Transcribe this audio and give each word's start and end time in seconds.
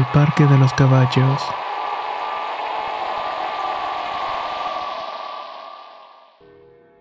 El 0.00 0.06
Parque 0.14 0.46
de 0.46 0.56
los 0.56 0.72
Caballos. 0.72 1.42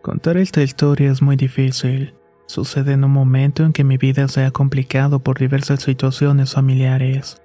Contar 0.02 0.36
esta 0.36 0.62
historia 0.62 1.10
es 1.10 1.22
muy 1.22 1.38
difícil. 1.38 2.14
Sucede 2.46 2.92
en 2.92 3.06
un 3.06 3.12
momento 3.12 3.64
en 3.64 3.72
que 3.72 3.86
mi 3.86 3.96
vida 3.96 4.28
se 4.28 4.44
ha 4.44 4.52
complicado 4.52 5.20
por 5.20 5.40
diversas 5.40 5.82
situaciones 5.82 6.56
familiares. 6.56 7.42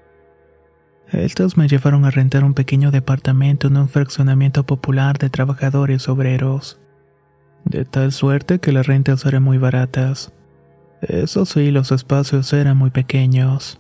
Estas 1.13 1.57
me 1.57 1.69
llevaron 1.69 2.05
a 2.05 2.11
rentar 2.11 2.43
un 2.43 2.55
pequeño 2.55 2.91
departamento 2.91 3.69
en 3.69 3.77
un 3.77 3.89
fraccionamiento 3.89 4.67
popular 4.67 5.19
de 5.19 5.31
trabajadores 5.31 6.09
obreros. 6.09 6.81
De 7.65 7.85
tal 7.85 8.11
suerte 8.11 8.59
que 8.59 8.73
las 8.73 8.89
rentas 8.89 9.25
eran 9.25 9.45
muy 9.45 9.59
baratas. 9.59 10.33
Eso 11.01 11.47
sí, 11.47 11.71
los 11.71 11.93
espacios 11.93 12.53
eran 12.53 12.77
muy 12.77 12.91
pequeños. 12.91 13.79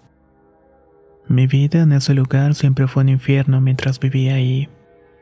Mi 1.29 1.47
vida 1.47 1.83
en 1.83 1.93
ese 1.93 2.15
lugar 2.15 2.55
siempre 2.55 2.87
fue 2.87 3.03
un 3.03 3.09
infierno 3.09 3.61
mientras 3.61 3.99
vivía 3.99 4.35
ahí. 4.35 4.69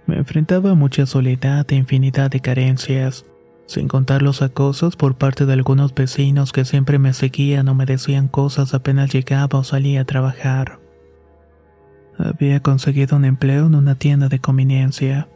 Me 0.06 0.16
enfrentaba 0.16 0.70
a 0.70 0.74
mucha 0.74 1.06
soledad 1.06 1.64
e 1.70 1.76
infinidad 1.76 2.30
de 2.30 2.40
carencias, 2.40 3.24
sin 3.66 3.86
contar 3.86 4.20
los 4.20 4.42
acosos 4.42 4.96
por 4.96 5.16
parte 5.16 5.46
de 5.46 5.52
algunos 5.52 5.94
vecinos 5.94 6.52
que 6.52 6.64
siempre 6.64 6.98
me 6.98 7.12
seguían 7.12 7.68
o 7.68 7.74
me 7.74 7.86
decían 7.86 8.28
cosas 8.28 8.74
apenas 8.74 9.12
llegaba 9.12 9.60
o 9.60 9.64
salía 9.64 10.00
a 10.00 10.04
trabajar. 10.04 10.80
Había 12.18 12.60
conseguido 12.60 13.16
un 13.16 13.24
empleo 13.24 13.66
en 13.66 13.74
una 13.74 13.94
tienda 13.94 14.28
de 14.28 14.40
conveniencia. 14.40 15.28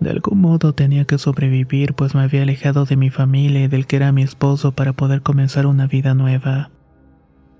De 0.00 0.10
algún 0.10 0.40
modo 0.40 0.74
tenía 0.74 1.04
que 1.04 1.18
sobrevivir 1.18 1.94
pues 1.94 2.14
me 2.14 2.22
había 2.22 2.42
alejado 2.42 2.84
de 2.84 2.96
mi 2.96 3.10
familia 3.10 3.64
y 3.64 3.68
del 3.68 3.86
que 3.86 3.96
era 3.96 4.12
mi 4.12 4.22
esposo 4.22 4.72
para 4.72 4.92
poder 4.92 5.22
comenzar 5.22 5.66
una 5.66 5.86
vida 5.86 6.14
nueva. 6.14 6.70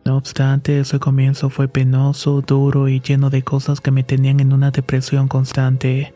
No 0.04 0.18
obstante, 0.18 0.80
ese 0.80 0.98
comienzo 0.98 1.48
fue 1.48 1.66
penoso, 1.66 2.42
duro 2.42 2.88
y 2.88 3.00
lleno 3.00 3.30
de 3.30 3.42
cosas 3.42 3.80
que 3.80 3.90
me 3.90 4.02
tenían 4.02 4.40
en 4.40 4.52
una 4.52 4.70
depresión 4.70 5.28
constante. 5.28 6.12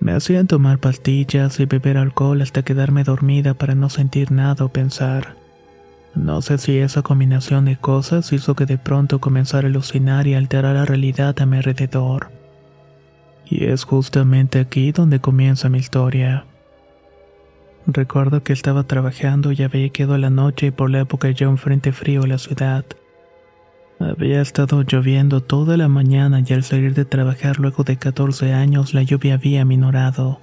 Me 0.00 0.12
hacían 0.12 0.46
tomar 0.46 0.78
pastillas 0.78 1.60
y 1.60 1.66
beber 1.66 1.98
alcohol 1.98 2.40
hasta 2.40 2.62
quedarme 2.62 3.04
dormida 3.04 3.54
para 3.54 3.74
no 3.74 3.90
sentir 3.90 4.32
nada 4.32 4.64
o 4.64 4.68
pensar. 4.68 5.36
No 6.14 6.40
sé 6.42 6.58
si 6.58 6.78
esa 6.78 7.02
combinación 7.02 7.66
de 7.66 7.76
cosas 7.76 8.32
hizo 8.32 8.54
que 8.54 8.66
de 8.66 8.78
pronto 8.78 9.20
comenzara 9.20 9.66
a 9.66 9.70
alucinar 9.70 10.26
y 10.26 10.34
alterar 10.34 10.74
la 10.74 10.84
realidad 10.84 11.38
a 11.40 11.46
mi 11.46 11.58
alrededor. 11.58 12.30
Y 13.44 13.64
es 13.64 13.84
justamente 13.84 14.60
aquí 14.60 14.92
donde 14.92 15.20
comienza 15.20 15.68
mi 15.68 15.78
historia. 15.78 16.46
Recuerdo 17.86 18.42
que 18.42 18.54
estaba 18.54 18.84
trabajando 18.84 19.52
y 19.52 19.62
había 19.62 19.90
quedado 19.90 20.16
la 20.16 20.30
noche 20.30 20.68
y 20.68 20.70
por 20.70 20.88
la 20.88 21.00
época 21.00 21.30
ya 21.30 21.50
un 21.50 21.58
frente 21.58 21.92
frío 21.92 22.22
en 22.22 22.30
la 22.30 22.38
ciudad. 22.38 22.84
Había 24.00 24.40
estado 24.40 24.82
lloviendo 24.82 25.42
toda 25.42 25.76
la 25.76 25.88
mañana 25.88 26.42
y 26.44 26.52
al 26.54 26.64
salir 26.64 26.94
de 26.94 27.04
trabajar 27.04 27.58
luego 27.58 27.84
de 27.84 27.98
14 27.98 28.54
años 28.54 28.94
la 28.94 29.02
lluvia 29.02 29.34
había 29.34 29.66
minorado. 29.66 30.40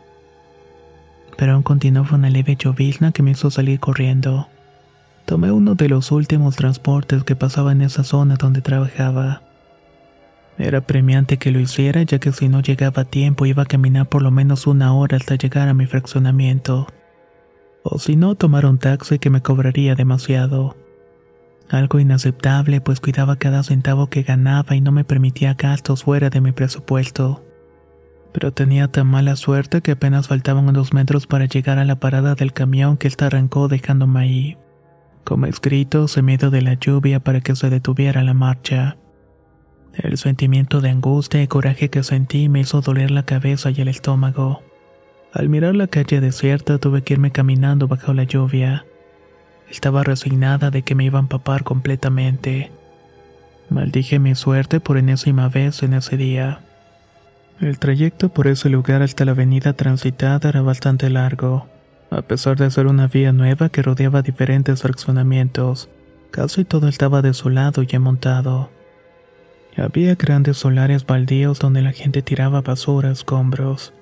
Pero 1.35 1.53
aún 1.53 1.63
continuaba 1.63 2.15
una 2.15 2.29
leve 2.29 2.55
llovizna 2.55 3.11
que 3.11 3.23
me 3.23 3.31
hizo 3.31 3.49
salir 3.49 3.79
corriendo. 3.79 4.47
Tomé 5.25 5.51
uno 5.51 5.73
de 5.73 5.89
los 5.89 6.11
últimos 6.11 6.55
transportes 6.55 7.23
que 7.23 7.35
pasaba 7.35 7.71
en 7.71 7.81
esa 7.81 8.03
zona 8.03 8.35
donde 8.35 8.61
trabajaba. 8.61 9.41
Era 10.59 10.81
premiante 10.81 11.37
que 11.37 11.51
lo 11.51 11.59
hiciera 11.59 12.03
ya 12.03 12.19
que 12.19 12.31
si 12.31 12.49
no 12.49 12.61
llegaba 12.61 13.01
a 13.01 13.05
tiempo 13.05 13.47
iba 13.47 13.63
a 13.63 13.67
caminar 13.67 14.07
por 14.07 14.21
lo 14.21 14.29
menos 14.29 14.67
una 14.67 14.93
hora 14.93 15.17
hasta 15.17 15.35
llegar 15.35 15.69
a 15.69 15.73
mi 15.73 15.87
fraccionamiento 15.87 16.87
o 17.83 17.99
si 17.99 18.15
no 18.15 18.35
tomar 18.35 18.65
un 18.65 18.77
taxi 18.77 19.19
que 19.19 19.29
me 19.29 19.41
cobraría 19.41 19.95
demasiado. 19.95 20.75
Algo 21.69 21.99
inaceptable 21.99 22.81
pues 22.81 22.99
cuidaba 22.99 23.37
cada 23.37 23.63
centavo 23.63 24.07
que 24.07 24.23
ganaba 24.23 24.75
y 24.75 24.81
no 24.81 24.91
me 24.91 25.05
permitía 25.05 25.53
gastos 25.53 26.03
fuera 26.03 26.29
de 26.29 26.41
mi 26.41 26.51
presupuesto. 26.51 27.43
Pero 28.33 28.51
tenía 28.51 28.89
tan 28.89 29.07
mala 29.07 29.35
suerte 29.35 29.81
que 29.81 29.91
apenas 29.91 30.27
faltaban 30.27 30.67
unos 30.67 30.93
metros 30.93 31.27
para 31.27 31.45
llegar 31.45 31.79
a 31.79 31.85
la 31.85 31.99
parada 31.99 32.35
del 32.35 32.53
camión 32.53 32.97
que 32.97 33.07
ésta 33.07 33.27
arrancó 33.27 33.67
dejándome 33.67 34.19
ahí. 34.19 34.57
Como 35.23 35.45
escrito, 35.45 36.07
se 36.07 36.21
medio 36.21 36.49
de 36.49 36.61
la 36.61 36.73
lluvia 36.73 37.19
para 37.19 37.41
que 37.41 37.55
se 37.55 37.69
detuviera 37.69 38.23
la 38.23 38.33
marcha. 38.33 38.97
El 39.93 40.17
sentimiento 40.17 40.81
de 40.81 40.89
angustia 40.89 41.41
y 41.41 41.47
coraje 41.47 41.89
que 41.89 42.03
sentí 42.03 42.49
me 42.49 42.61
hizo 42.61 42.81
doler 42.81 43.11
la 43.11 43.23
cabeza 43.23 43.71
y 43.71 43.81
el 43.81 43.87
estómago. 43.87 44.61
Al 45.33 45.47
mirar 45.47 45.75
la 45.75 45.87
calle 45.87 46.19
desierta 46.19 46.77
tuve 46.77 47.03
que 47.03 47.13
irme 47.13 47.31
caminando 47.31 47.87
bajo 47.87 48.13
la 48.13 48.23
lluvia. 48.23 48.85
Estaba 49.69 50.03
resignada 50.03 50.71
de 50.71 50.81
que 50.81 50.95
me 50.95 51.05
iba 51.05 51.19
a 51.19 51.21
empapar 51.21 51.63
completamente. 51.63 52.71
Maldije 53.69 54.19
mi 54.19 54.35
suerte 54.35 54.81
por 54.81 54.97
enésima 54.97 55.47
vez 55.47 55.83
en 55.83 55.93
ese 55.93 56.17
día. 56.17 56.59
El 57.61 57.79
trayecto 57.79 58.29
por 58.29 58.47
ese 58.47 58.69
lugar 58.69 59.01
hasta 59.01 59.23
la 59.23 59.31
avenida 59.31 59.73
transitada 59.73 60.49
era 60.49 60.61
bastante 60.61 61.09
largo. 61.09 61.67
A 62.09 62.21
pesar 62.21 62.57
de 62.57 62.69
ser 62.69 62.87
una 62.87 63.07
vía 63.07 63.31
nueva 63.31 63.69
que 63.69 63.81
rodeaba 63.81 64.21
diferentes 64.21 64.81
fraccionamientos, 64.81 65.87
casi 66.31 66.65
todo 66.65 66.89
estaba 66.89 67.21
desolado 67.21 67.83
y 67.87 67.95
amontado. 67.95 68.69
Había 69.77 70.15
grandes 70.15 70.57
solares 70.57 71.05
baldíos 71.05 71.59
donde 71.59 71.81
la 71.81 71.93
gente 71.93 72.21
tiraba 72.21 72.59
basura, 72.59 73.11
escombros. 73.11 73.93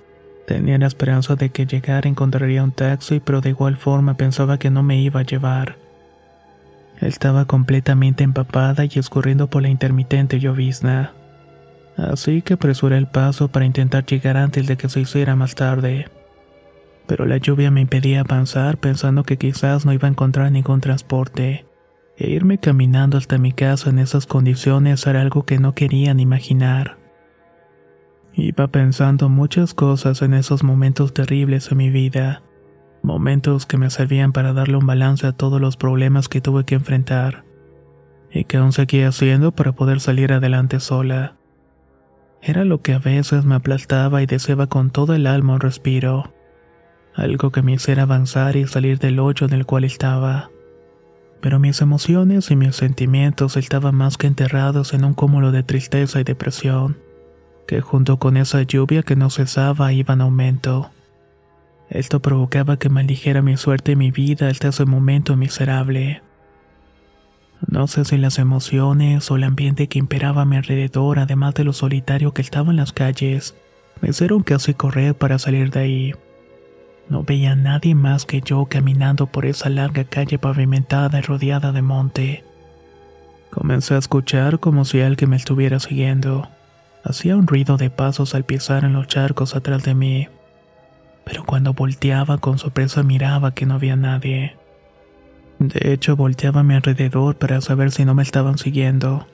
Tenía 0.50 0.80
la 0.80 0.88
esperanza 0.88 1.36
de 1.36 1.52
que 1.52 1.68
llegara 1.68 2.10
encontraría 2.10 2.64
un 2.64 2.72
taxi, 2.72 3.20
pero 3.20 3.40
de 3.40 3.50
igual 3.50 3.78
forma 3.78 4.16
pensaba 4.16 4.58
que 4.58 4.72
no 4.72 4.82
me 4.82 5.00
iba 5.00 5.20
a 5.20 5.24
llevar. 5.24 5.78
Estaba 7.00 7.46
completamente 7.46 8.24
empapada 8.24 8.84
y 8.86 8.98
escurriendo 8.98 9.48
por 9.48 9.62
la 9.62 9.70
intermitente 9.70 10.40
llovizna. 10.40 11.14
Así 11.98 12.42
que 12.42 12.56
apresuré 12.56 12.98
el 12.98 13.06
paso 13.06 13.50
para 13.50 13.66
intentar 13.66 14.08
llegar 14.08 14.38
antes 14.38 14.66
de 14.66 14.76
que 14.76 14.90
se 14.90 15.02
hiciera 15.02 15.36
más 15.36 15.54
tarde. 15.54 16.08
Pero 17.06 17.28
la 17.28 17.38
lluvia 17.38 17.70
me 17.70 17.82
impedía 17.82 18.22
avanzar 18.22 18.80
pensando 18.80 19.22
que 19.22 19.38
quizás 19.38 19.86
no 19.86 19.94
iba 19.94 20.08
a 20.08 20.12
encontrar 20.12 20.52
ningún 20.52 20.82
transporte. 20.82 21.68
E 22.18 22.32
irme 22.32 22.58
caminando 22.58 23.20
hasta 23.20 23.38
mi 23.38 23.52
casa 23.52 23.92
en 23.92 24.00
esas 24.00 24.26
condiciones 24.26 25.06
era 25.06 25.22
algo 25.22 25.46
que 25.46 25.60
no 25.60 25.76
quería 25.76 26.16
ni 26.16 26.24
imaginar. 26.24 26.99
Iba 28.42 28.68
pensando 28.68 29.28
muchas 29.28 29.74
cosas 29.74 30.22
en 30.22 30.34
esos 30.34 30.64
momentos 30.64 31.14
terribles 31.14 31.70
en 31.74 31.78
mi 31.78 31.90
vida, 31.90 32.42
momentos 33.04 33.66
que 33.66 33.76
me 33.76 33.90
servían 33.90 34.32
para 34.32 34.54
darle 34.54 34.78
un 34.78 34.88
balance 34.88 35.28
a 35.28 35.34
todos 35.34 35.60
los 35.60 35.76
problemas 35.76 36.30
que 36.30 36.40
tuve 36.40 36.64
que 36.64 36.76
enfrentar, 36.76 37.44
y 38.32 38.46
que 38.46 38.56
aún 38.56 38.72
seguía 38.72 39.10
haciendo 39.10 39.52
para 39.52 39.74
poder 39.74 40.00
salir 40.00 40.32
adelante 40.32 40.80
sola. 40.80 41.36
Era 42.42 42.64
lo 42.64 42.82
que 42.82 42.94
a 42.94 43.00
veces 43.00 43.44
me 43.44 43.56
aplastaba 43.56 44.24
y 44.24 44.26
deseaba 44.26 44.68
con 44.68 44.90
todo 44.90 45.14
el 45.16 45.28
alma 45.28 45.56
un 45.56 45.60
respiro, 45.60 46.34
algo 47.16 47.52
que 47.52 47.62
me 47.62 47.74
hiciera 47.74 48.04
avanzar 48.04 48.56
y 48.56 48.66
salir 48.68 49.00
del 49.00 49.20
hoyo 49.20 49.48
en 49.48 49.54
el 49.54 49.66
cual 49.66 49.84
estaba. 49.84 50.50
Pero 51.42 51.60
mis 51.60 51.82
emociones 51.82 52.52
y 52.52 52.56
mis 52.56 52.78
sentimientos 52.78 53.58
estaban 53.58 53.96
más 53.96 54.18
que 54.18 54.28
enterrados 54.28 54.94
en 54.94 55.04
un 55.04 55.14
cúmulo 55.14 55.52
de 55.52 55.64
tristeza 55.64 56.22
y 56.22 56.24
depresión 56.24 57.09
que 57.70 57.82
junto 57.82 58.18
con 58.18 58.36
esa 58.36 58.64
lluvia 58.64 59.04
que 59.04 59.16
no 59.16 59.30
cesaba 59.30 59.94
iba 59.94 60.16
en 60.16 60.22
aumento. 60.22 60.90
Esto 61.88 62.20
provocaba 62.20 62.78
que 62.78 62.90
maldijera 62.90 63.44
mi 63.44 63.58
suerte 63.58 63.92
y 63.92 63.96
mi 63.96 64.10
vida 64.10 64.48
hasta 64.48 64.70
ese 64.70 64.86
momento 64.86 65.36
miserable. 65.36 66.24
No 67.68 67.86
sé 67.86 68.06
si 68.06 68.18
las 68.18 68.40
emociones 68.40 69.30
o 69.30 69.36
el 69.36 69.44
ambiente 69.44 69.88
que 69.88 70.00
imperaba 70.00 70.42
a 70.42 70.46
mi 70.46 70.56
alrededor, 70.56 71.20
además 71.20 71.54
de 71.54 71.64
lo 71.64 71.74
solitario 71.74 72.34
que 72.34 72.42
estaba 72.42 72.72
en 72.72 72.78
las 72.78 72.92
calles, 72.92 73.54
me 74.02 74.10
hicieron 74.10 74.42
casi 74.42 74.74
correr 74.74 75.14
para 75.14 75.38
salir 75.38 75.70
de 75.70 75.80
ahí. 75.80 76.14
No 77.08 77.22
veía 77.22 77.52
a 77.52 77.56
nadie 77.56 77.94
más 77.94 78.26
que 78.26 78.42
yo 78.42 78.66
caminando 78.66 79.28
por 79.28 79.46
esa 79.46 79.70
larga 79.70 80.06
calle 80.06 80.40
pavimentada 80.40 81.20
y 81.20 81.22
rodeada 81.22 81.72
de 81.72 81.84
monte. 81.84 82.44
Comencé 83.52 83.94
a 83.94 84.00
escuchar 84.00 84.60
como 84.60 84.86
si 84.86 85.02
alguien 85.02 85.30
me 85.30 85.36
estuviera 85.36 85.80
siguiendo. 85.80 86.50
Hacía 87.04 87.38
un 87.38 87.48
ruido 87.48 87.78
de 87.78 87.90
pasos 87.90 88.36
al 88.36 88.44
pisar 88.44 88.84
en 88.84 88.94
los 88.94 89.08
charcos 89.08 89.56
atrás 89.56 89.84
de 89.84 89.96
mí. 89.96 90.28
Pero 91.26 91.46
cuando 91.46 91.74
volteaba 91.74 92.38
con 92.38 92.58
sorpresa 92.58 93.04
miraba 93.04 93.54
que 93.54 93.66
no 93.66 93.76
había 93.76 93.96
nadie. 93.96 94.58
De 95.60 95.94
hecho, 95.94 96.16
volteaba 96.16 96.62
a 96.62 96.64
mi 96.64 96.74
alrededor 96.74 97.36
para 97.36 97.62
saber 97.62 97.92
si 97.92 98.06
no 98.06 98.16
me 98.16 98.24
estaban 98.24 98.58
siguiendo. 98.58 99.28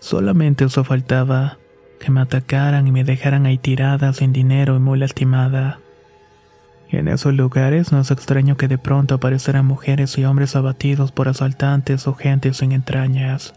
Solamente 0.00 0.64
eso 0.64 0.84
faltaba, 0.84 1.58
que 2.00 2.10
me 2.10 2.20
atacaran 2.20 2.86
y 2.86 2.92
me 2.92 3.04
dejaran 3.04 3.46
ahí 3.46 3.58
tirada 3.58 4.12
sin 4.12 4.32
dinero 4.32 4.76
y 4.76 4.80
muy 4.80 4.98
lastimada. 4.98 5.80
En 6.90 7.08
esos 7.08 7.34
lugares 7.34 7.92
no 7.92 8.00
es 8.00 8.10
extraño 8.10 8.56
que 8.56 8.68
de 8.68 8.78
pronto 8.78 9.16
aparecieran 9.16 9.66
mujeres 9.66 10.16
y 10.16 10.24
hombres 10.24 10.56
abatidos 10.56 11.12
por 11.12 11.28
asaltantes 11.28 12.06
o 12.06 12.14
gente 12.14 12.54
sin 12.54 12.72
entrañas. 12.72 13.54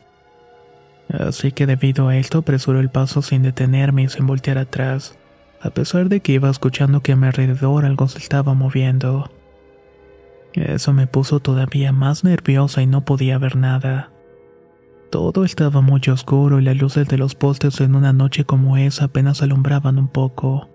Así 1.11 1.51
que 1.51 1.65
debido 1.65 2.07
a 2.07 2.17
esto 2.17 2.39
apresuré 2.39 2.79
el 2.79 2.89
paso 2.89 3.21
sin 3.21 3.43
detenerme 3.43 4.03
y 4.03 4.09
sin 4.09 4.27
voltear 4.27 4.57
atrás, 4.57 5.17
a 5.61 5.69
pesar 5.69 6.09
de 6.09 6.21
que 6.21 6.33
iba 6.33 6.49
escuchando 6.49 7.01
que 7.01 7.11
a 7.11 7.15
mi 7.15 7.27
alrededor 7.27 7.85
algo 7.85 8.07
se 8.07 8.19
estaba 8.19 8.53
moviendo. 8.53 9.29
Eso 10.53 10.93
me 10.93 11.07
puso 11.07 11.39
todavía 11.39 11.91
más 11.91 12.23
nerviosa 12.23 12.81
y 12.81 12.87
no 12.87 13.05
podía 13.05 13.37
ver 13.37 13.55
nada. 13.55 14.11
Todo 15.09 15.43
estaba 15.43 15.81
muy 15.81 16.01
oscuro 16.09 16.59
y 16.59 16.63
las 16.63 16.77
luces 16.77 17.07
de 17.07 17.17
los 17.17 17.35
postes 17.35 17.81
en 17.81 17.95
una 17.95 18.13
noche 18.13 18.45
como 18.45 18.77
esa 18.77 19.05
apenas 19.05 19.41
alumbraban 19.41 19.99
un 19.99 20.07
poco 20.07 20.69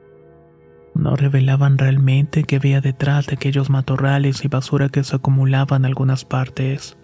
no 0.97 1.15
revelaban 1.15 1.79
realmente 1.79 2.45
qué 2.45 2.57
había 2.57 2.81
detrás 2.81 3.27
de 3.27 3.35
aquellos 3.35 3.71
matorrales 3.71 4.45
y 4.45 4.49
basura 4.49 4.89
que 4.89 5.05
se 5.05 5.17
acumulaban 5.17 5.83
en 5.83 5.87
algunas 5.87 6.25
partes. 6.25 6.97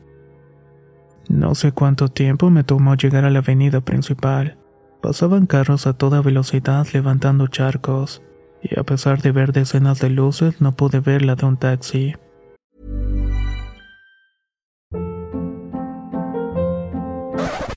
No 1.28 1.54
sé 1.54 1.72
cuánto 1.72 2.08
tiempo 2.08 2.50
me 2.50 2.64
tomó 2.64 2.94
llegar 2.94 3.24
a 3.24 3.30
la 3.30 3.38
avenida 3.40 3.80
principal. 3.80 4.58
Pasaban 5.00 5.46
carros 5.46 5.86
a 5.86 5.94
toda 5.94 6.20
velocidad 6.20 6.86
levantando 6.92 7.46
charcos, 7.48 8.22
y 8.62 8.78
a 8.78 8.84
pesar 8.84 9.20
de 9.22 9.32
ver 9.32 9.52
decenas 9.52 9.98
de 10.00 10.10
luces 10.10 10.60
no 10.60 10.72
pude 10.76 11.00
ver 11.00 11.22
la 11.22 11.34
de 11.34 11.46
un 11.46 11.56
taxi. 11.56 12.14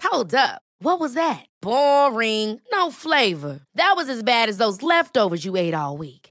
Hold 0.04 0.34
up. 0.36 0.62
What 0.80 1.00
was 1.00 1.14
that? 1.16 1.46
Boring. 1.62 2.62
No 2.72 2.92
flavor. 2.92 3.62
That 3.76 3.94
was 3.96 4.08
as 4.08 4.24
bad 4.24 4.50
as 4.50 4.58
those 4.58 4.84
leftovers 4.84 5.44
you 5.44 5.58
ate 5.58 5.74
all 5.74 5.98
week. 5.98 6.25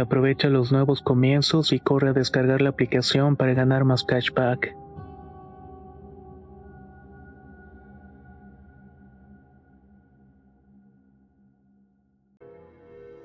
Aprovecha 0.00 0.48
los 0.48 0.72
nuevos 0.72 1.02
comienzos 1.02 1.72
y 1.72 1.78
corre 1.78 2.10
a 2.10 2.12
descargar 2.12 2.62
la 2.62 2.70
aplicación 2.70 3.36
para 3.36 3.52
ganar 3.52 3.84
más 3.84 4.02
cashback. 4.02 4.74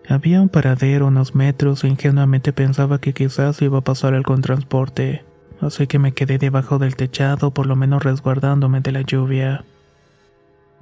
Había 0.08 0.42
un 0.42 0.50
paradero 0.50 1.08
unos 1.08 1.34
metros 1.34 1.84
e 1.84 1.88
ingenuamente 1.88 2.54
pensaba 2.54 3.00
que 3.00 3.14
quizás 3.14 3.62
iba 3.62 3.80
a 3.80 3.82
pasar 3.82 4.14
algo 4.14 4.36
en 4.36 4.42
transporte, 4.42 5.26
así 5.62 5.88
que 5.88 5.98
me 5.98 6.14
quedé 6.14 6.38
debajo 6.38 6.78
del 6.78 6.96
techado 6.96 7.52
por 7.52 7.66
lo 7.66 7.76
menos 7.76 8.04
resguardándome 8.04 8.82
de 8.82 8.92
la 8.92 9.02
lluvia. 9.02 9.64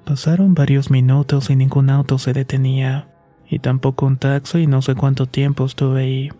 Pasaron 0.06 0.56
varios 0.56 0.92
minutos 0.92 1.50
y 1.50 1.56
ningún 1.56 1.90
auto 1.90 2.18
se 2.18 2.34
detenía 2.34 3.08
y 3.50 3.60
tampoco 3.60 4.06
un 4.06 4.18
taxi 4.18 4.60
y 4.60 4.68
no 4.68 4.82
sé 4.82 4.96
cuánto 4.96 5.26
tiempo 5.26 5.66
estuve 5.66 6.02
ahí. 6.02 6.32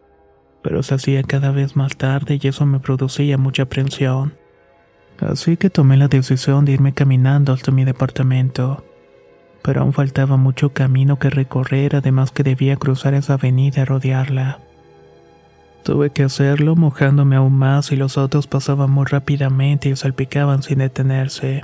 Pero 0.62 0.82
se 0.84 0.96
hacía 0.96 1.24
cada 1.24 1.52
vez 1.52 1.76
más 1.76 1.98
tarde 1.98 2.40
y 2.42 2.48
eso 2.48 2.66
me 2.66 2.80
producía 2.80 3.38
mucha 3.38 3.64
aprensión. 3.64 4.34
Así 5.20 5.58
que 5.58 5.70
tomé 5.70 5.98
la 5.98 6.08
decisión 6.08 6.66
de 6.66 6.74
irme 6.74 6.94
caminando 6.94 7.54
hasta 7.54 7.72
mi 7.72 7.86
departamento. 7.86 8.84
Pero 9.62 9.82
aún 9.82 9.94
faltaba 9.94 10.38
mucho 10.38 10.74
camino 10.74 11.20
que 11.20 11.30
recorrer, 11.30 11.96
además 11.96 12.32
que 12.32 12.44
debía 12.44 12.76
cruzar 12.76 13.14
esa 13.14 13.36
avenida 13.36 13.82
y 13.82 13.86
rodearla. 13.86 14.60
Tuve 15.84 16.12
que 16.12 16.24
hacerlo 16.24 16.76
mojándome 16.76 17.36
aún 17.36 17.54
más 17.54 17.92
y 17.92 17.98
los 17.98 18.18
autos 18.18 18.48
pasaban 18.48 18.90
muy 18.90 19.06
rápidamente 19.06 19.90
y 19.90 19.96
salpicaban 19.96 20.64
sin 20.64 20.80
detenerse. 20.80 21.64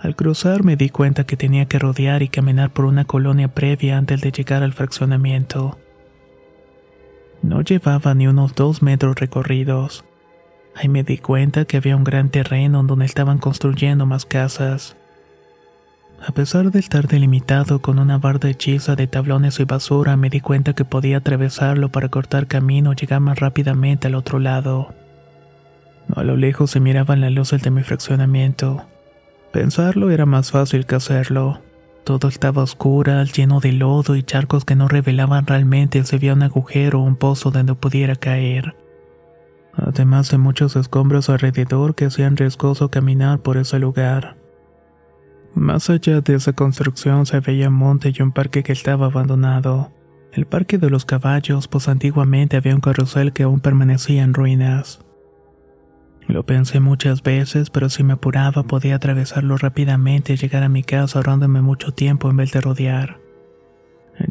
Al 0.00 0.16
cruzar 0.16 0.64
me 0.64 0.76
di 0.76 0.88
cuenta 0.88 1.24
que 1.24 1.36
tenía 1.36 1.66
que 1.66 1.78
rodear 1.78 2.22
y 2.22 2.28
caminar 2.28 2.70
por 2.70 2.86
una 2.86 3.04
colonia 3.04 3.48
previa 3.48 3.98
antes 3.98 4.22
de 4.22 4.32
llegar 4.32 4.62
al 4.62 4.72
fraccionamiento. 4.72 5.78
No 7.42 7.60
llevaba 7.60 8.14
ni 8.14 8.26
unos 8.26 8.54
dos 8.54 8.82
metros 8.82 9.16
recorridos. 9.16 10.04
Ahí 10.74 10.88
me 10.88 11.02
di 11.02 11.18
cuenta 11.18 11.66
que 11.66 11.76
había 11.76 11.96
un 11.96 12.04
gran 12.04 12.30
terreno 12.30 12.82
donde 12.82 13.04
estaban 13.04 13.38
construyendo 13.38 14.06
más 14.06 14.24
casas. 14.24 14.96
A 16.26 16.32
pesar 16.32 16.70
de 16.70 16.78
estar 16.78 17.06
delimitado 17.06 17.80
con 17.80 17.98
una 17.98 18.16
barda 18.16 18.48
hechiza 18.48 18.96
de 18.96 19.06
tablones 19.06 19.60
y 19.60 19.64
basura, 19.64 20.16
me 20.16 20.30
di 20.30 20.40
cuenta 20.40 20.74
que 20.74 20.84
podía 20.86 21.18
atravesarlo 21.18 21.90
para 21.90 22.08
cortar 22.08 22.46
camino 22.46 22.92
y 22.92 22.96
llegar 22.96 23.20
más 23.20 23.38
rápidamente 23.38 24.06
al 24.06 24.14
otro 24.14 24.38
lado. 24.38 24.94
A 26.14 26.22
lo 26.22 26.36
lejos 26.36 26.70
se 26.70 26.80
miraban 26.80 27.20
las 27.20 27.32
luces 27.32 27.62
de 27.62 27.70
mi 27.70 27.82
fraccionamiento. 27.82 28.86
Pensarlo 29.52 30.10
era 30.10 30.26
más 30.26 30.50
fácil 30.52 30.86
que 30.86 30.94
hacerlo. 30.94 31.60
Todo 32.04 32.28
estaba 32.28 32.62
oscuro, 32.62 33.22
lleno 33.24 33.60
de 33.60 33.72
lodo 33.72 34.16
y 34.16 34.22
charcos 34.22 34.64
que 34.64 34.76
no 34.76 34.88
revelaban 34.88 35.46
realmente 35.46 36.02
si 36.04 36.16
había 36.16 36.34
un 36.34 36.42
agujero 36.42 37.00
o 37.00 37.04
un 37.04 37.16
pozo 37.16 37.50
donde 37.50 37.74
pudiera 37.74 38.16
caer. 38.16 38.76
Además 39.74 40.30
de 40.30 40.38
muchos 40.38 40.76
escombros 40.76 41.28
alrededor 41.28 41.94
que 41.94 42.06
hacían 42.06 42.36
riesgoso 42.36 42.90
caminar 42.90 43.40
por 43.40 43.56
ese 43.56 43.78
lugar. 43.78 44.36
Más 45.54 45.90
allá 45.90 46.20
de 46.20 46.34
esa 46.34 46.52
construcción 46.52 47.26
se 47.26 47.40
veía 47.40 47.68
un 47.68 47.74
monte 47.74 48.12
y 48.16 48.22
un 48.22 48.32
parque 48.32 48.62
que 48.62 48.72
estaba 48.72 49.06
abandonado. 49.06 49.90
El 50.32 50.46
parque 50.46 50.78
de 50.78 50.90
los 50.90 51.04
caballos, 51.04 51.66
pues 51.66 51.88
antiguamente 51.88 52.56
había 52.56 52.74
un 52.74 52.80
carrusel 52.80 53.32
que 53.32 53.42
aún 53.42 53.60
permanecía 53.60 54.22
en 54.22 54.32
ruinas. 54.32 55.00
Lo 56.26 56.44
pensé 56.44 56.80
muchas 56.80 57.22
veces, 57.22 57.70
pero 57.70 57.88
si 57.88 58.04
me 58.04 58.12
apuraba 58.12 58.62
podía 58.62 58.96
atravesarlo 58.96 59.56
rápidamente 59.56 60.32
y 60.32 60.36
llegar 60.36 60.62
a 60.62 60.68
mi 60.68 60.82
casa 60.82 61.18
ahorrándome 61.18 61.60
mucho 61.60 61.92
tiempo 61.92 62.30
en 62.30 62.36
vez 62.36 62.52
de 62.52 62.60
rodear. 62.60 63.18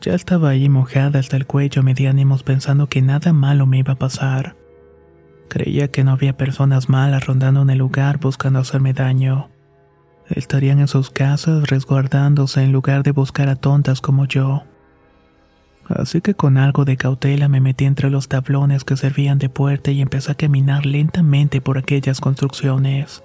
Ya 0.01 0.13
estaba 0.13 0.49
ahí 0.49 0.69
mojada 0.69 1.19
hasta 1.19 1.35
el 1.35 1.45
cuello, 1.45 1.83
me 1.83 1.93
di 1.93 2.05
ánimos 2.05 2.43
pensando 2.43 2.87
que 2.87 3.01
nada 3.01 3.33
malo 3.33 3.65
me 3.65 3.79
iba 3.79 3.93
a 3.93 3.99
pasar. 3.99 4.55
Creía 5.49 5.89
que 5.89 6.03
no 6.03 6.11
había 6.11 6.37
personas 6.37 6.89
malas 6.89 7.25
rondando 7.25 7.63
en 7.63 7.71
el 7.71 7.79
lugar 7.79 8.19
buscando 8.19 8.59
hacerme 8.59 8.93
daño. 8.93 9.49
Estarían 10.29 10.79
en 10.79 10.87
sus 10.87 11.09
casas 11.09 11.67
resguardándose 11.69 12.63
en 12.63 12.71
lugar 12.71 13.01
de 13.01 13.11
buscar 13.11 13.49
a 13.49 13.55
tontas 13.55 13.99
como 13.99 14.25
yo. 14.25 14.63
Así 15.89 16.21
que 16.21 16.35
con 16.35 16.57
algo 16.57 16.85
de 16.85 16.97
cautela 16.97 17.49
me 17.49 17.59
metí 17.59 17.85
entre 17.85 18.09
los 18.09 18.27
tablones 18.27 18.83
que 18.83 18.95
servían 18.95 19.39
de 19.39 19.49
puerta 19.49 19.91
y 19.91 20.01
empecé 20.01 20.31
a 20.31 20.35
caminar 20.35 20.85
lentamente 20.85 21.61
por 21.61 21.77
aquellas 21.77 22.21
construcciones. 22.21 23.23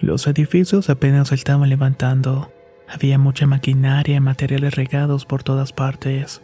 Los 0.00 0.26
edificios 0.26 0.88
apenas 0.88 1.28
se 1.28 1.34
estaban 1.34 1.68
levantando. 1.68 2.52
Había 2.88 3.18
mucha 3.18 3.46
maquinaria 3.46 4.16
y 4.16 4.20
materiales 4.20 4.74
regados 4.74 5.26
por 5.26 5.42
todas 5.42 5.72
partes. 5.72 6.42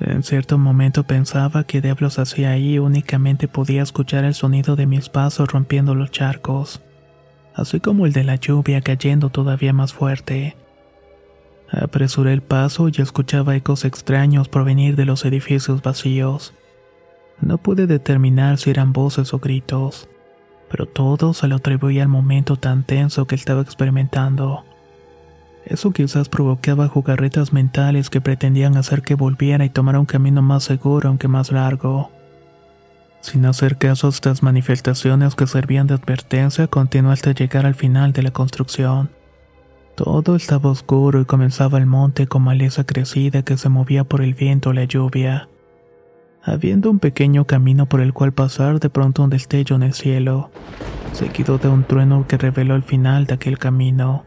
En 0.00 0.22
cierto 0.22 0.58
momento 0.58 1.04
pensaba 1.04 1.64
que 1.64 1.80
diablos 1.80 2.18
hacía 2.18 2.50
ahí 2.50 2.78
únicamente 2.78 3.48
podía 3.48 3.82
escuchar 3.82 4.24
el 4.24 4.34
sonido 4.34 4.76
de 4.76 4.86
mis 4.86 5.08
pasos 5.08 5.50
rompiendo 5.50 5.94
los 5.94 6.10
charcos 6.10 6.82
así 7.56 7.80
como 7.80 8.06
el 8.06 8.12
de 8.12 8.22
la 8.22 8.36
lluvia 8.36 8.82
cayendo 8.82 9.30
todavía 9.30 9.72
más 9.72 9.92
fuerte. 9.92 10.56
Apresuré 11.70 12.32
el 12.32 12.42
paso 12.42 12.88
y 12.88 12.92
escuchaba 13.00 13.56
ecos 13.56 13.84
extraños 13.84 14.48
provenir 14.48 14.96
de 14.96 15.04
los 15.04 15.24
edificios 15.24 15.82
vacíos. 15.82 16.54
No 17.40 17.58
pude 17.58 17.86
determinar 17.86 18.58
si 18.58 18.70
eran 18.70 18.92
voces 18.92 19.34
o 19.34 19.38
gritos, 19.38 20.08
pero 20.70 20.86
todo 20.86 21.34
se 21.34 21.48
lo 21.48 21.56
atribuía 21.56 22.02
al 22.02 22.08
momento 22.08 22.56
tan 22.56 22.84
tenso 22.84 23.26
que 23.26 23.34
estaba 23.34 23.62
experimentando. 23.62 24.64
Eso 25.64 25.90
quizás 25.90 26.28
provocaba 26.28 26.86
jugarretas 26.86 27.52
mentales 27.52 28.08
que 28.08 28.20
pretendían 28.20 28.76
hacer 28.76 29.02
que 29.02 29.16
volviera 29.16 29.64
y 29.64 29.70
tomara 29.70 29.98
un 29.98 30.06
camino 30.06 30.40
más 30.40 30.62
seguro 30.62 31.08
aunque 31.08 31.26
más 31.26 31.50
largo. 31.50 32.10
Sin 33.20 33.44
hacer 33.44 33.76
caso 33.76 34.06
a 34.06 34.10
estas 34.10 34.44
manifestaciones 34.44 35.34
que 35.34 35.48
servían 35.48 35.88
de 35.88 35.94
advertencia, 35.94 36.68
continuó 36.68 37.10
hasta 37.10 37.32
llegar 37.32 37.66
al 37.66 37.74
final 37.74 38.12
de 38.12 38.22
la 38.22 38.30
construcción. 38.30 39.10
Todo 39.96 40.36
estaba 40.36 40.70
oscuro 40.70 41.22
y 41.22 41.24
comenzaba 41.24 41.78
el 41.78 41.86
monte 41.86 42.26
con 42.26 42.42
maleza 42.42 42.84
crecida 42.84 43.42
que 43.42 43.56
se 43.56 43.70
movía 43.70 44.04
por 44.04 44.20
el 44.20 44.34
viento 44.34 44.70
o 44.70 44.72
la 44.74 44.84
lluvia. 44.84 45.48
Habiendo 46.42 46.90
un 46.90 46.98
pequeño 46.98 47.46
camino 47.46 47.86
por 47.86 48.02
el 48.02 48.12
cual 48.12 48.32
pasar, 48.32 48.78
de 48.78 48.90
pronto 48.90 49.22
un 49.22 49.30
destello 49.30 49.74
en 49.74 49.82
el 49.82 49.94
cielo, 49.94 50.50
seguido 51.12 51.56
de 51.56 51.68
un 51.68 51.84
trueno 51.84 52.26
que 52.28 52.36
reveló 52.36 52.76
el 52.76 52.82
final 52.82 53.24
de 53.24 53.34
aquel 53.34 53.58
camino. 53.58 54.26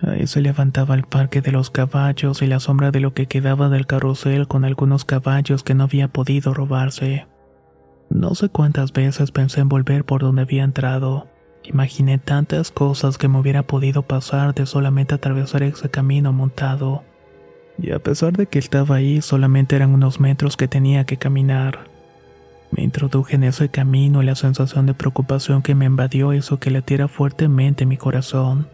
Ahí 0.00 0.26
se 0.26 0.40
levantaba 0.40 0.96
el 0.96 1.04
parque 1.04 1.40
de 1.40 1.52
los 1.52 1.70
caballos 1.70 2.42
y 2.42 2.48
la 2.48 2.58
sombra 2.58 2.90
de 2.90 2.98
lo 2.98 3.14
que 3.14 3.26
quedaba 3.26 3.68
del 3.68 3.86
carrusel 3.86 4.48
con 4.48 4.64
algunos 4.64 5.04
caballos 5.04 5.62
que 5.62 5.74
no 5.74 5.84
había 5.84 6.08
podido 6.08 6.52
robarse. 6.52 7.28
No 8.10 8.34
sé 8.34 8.48
cuántas 8.48 8.92
veces 8.92 9.30
pensé 9.30 9.60
en 9.60 9.68
volver 9.68 10.04
por 10.04 10.20
donde 10.20 10.42
había 10.42 10.64
entrado. 10.64 11.28
Imaginé 11.64 12.18
tantas 12.18 12.70
cosas 12.70 13.18
que 13.18 13.28
me 13.28 13.38
hubiera 13.38 13.62
podido 13.62 14.02
pasar 14.02 14.54
de 14.54 14.66
solamente 14.66 15.14
atravesar 15.14 15.62
ese 15.62 15.90
camino 15.90 16.32
montado. 16.32 17.02
Y 17.78 17.90
a 17.90 17.98
pesar 17.98 18.34
de 18.34 18.46
que 18.46 18.58
estaba 18.58 18.96
ahí, 18.96 19.22
solamente 19.22 19.74
eran 19.74 19.92
unos 19.92 20.20
metros 20.20 20.56
que 20.56 20.68
tenía 20.68 21.04
que 21.04 21.16
caminar. 21.16 21.88
Me 22.70 22.82
introduje 22.82 23.36
en 23.36 23.44
ese 23.44 23.68
camino 23.68 24.22
y 24.22 24.26
la 24.26 24.34
sensación 24.34 24.86
de 24.86 24.94
preocupación 24.94 25.62
que 25.62 25.74
me 25.74 25.86
invadió 25.86 26.32
hizo 26.32 26.58
que 26.60 26.70
latiera 26.70 27.08
fuertemente 27.08 27.86
mi 27.86 27.96
corazón. 27.96 28.68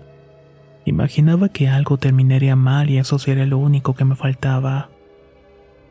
Imaginaba 0.85 1.49
que 1.49 1.68
algo 1.68 1.99
terminaría 1.99 2.56
mal 2.56 2.90
y 2.90 2.99
eso 2.99 3.18
sería 3.18 3.47
lo 3.47 3.59
único 3.59 3.94
que 3.94 4.04
me 4.04 4.16
faltaba 4.16 4.90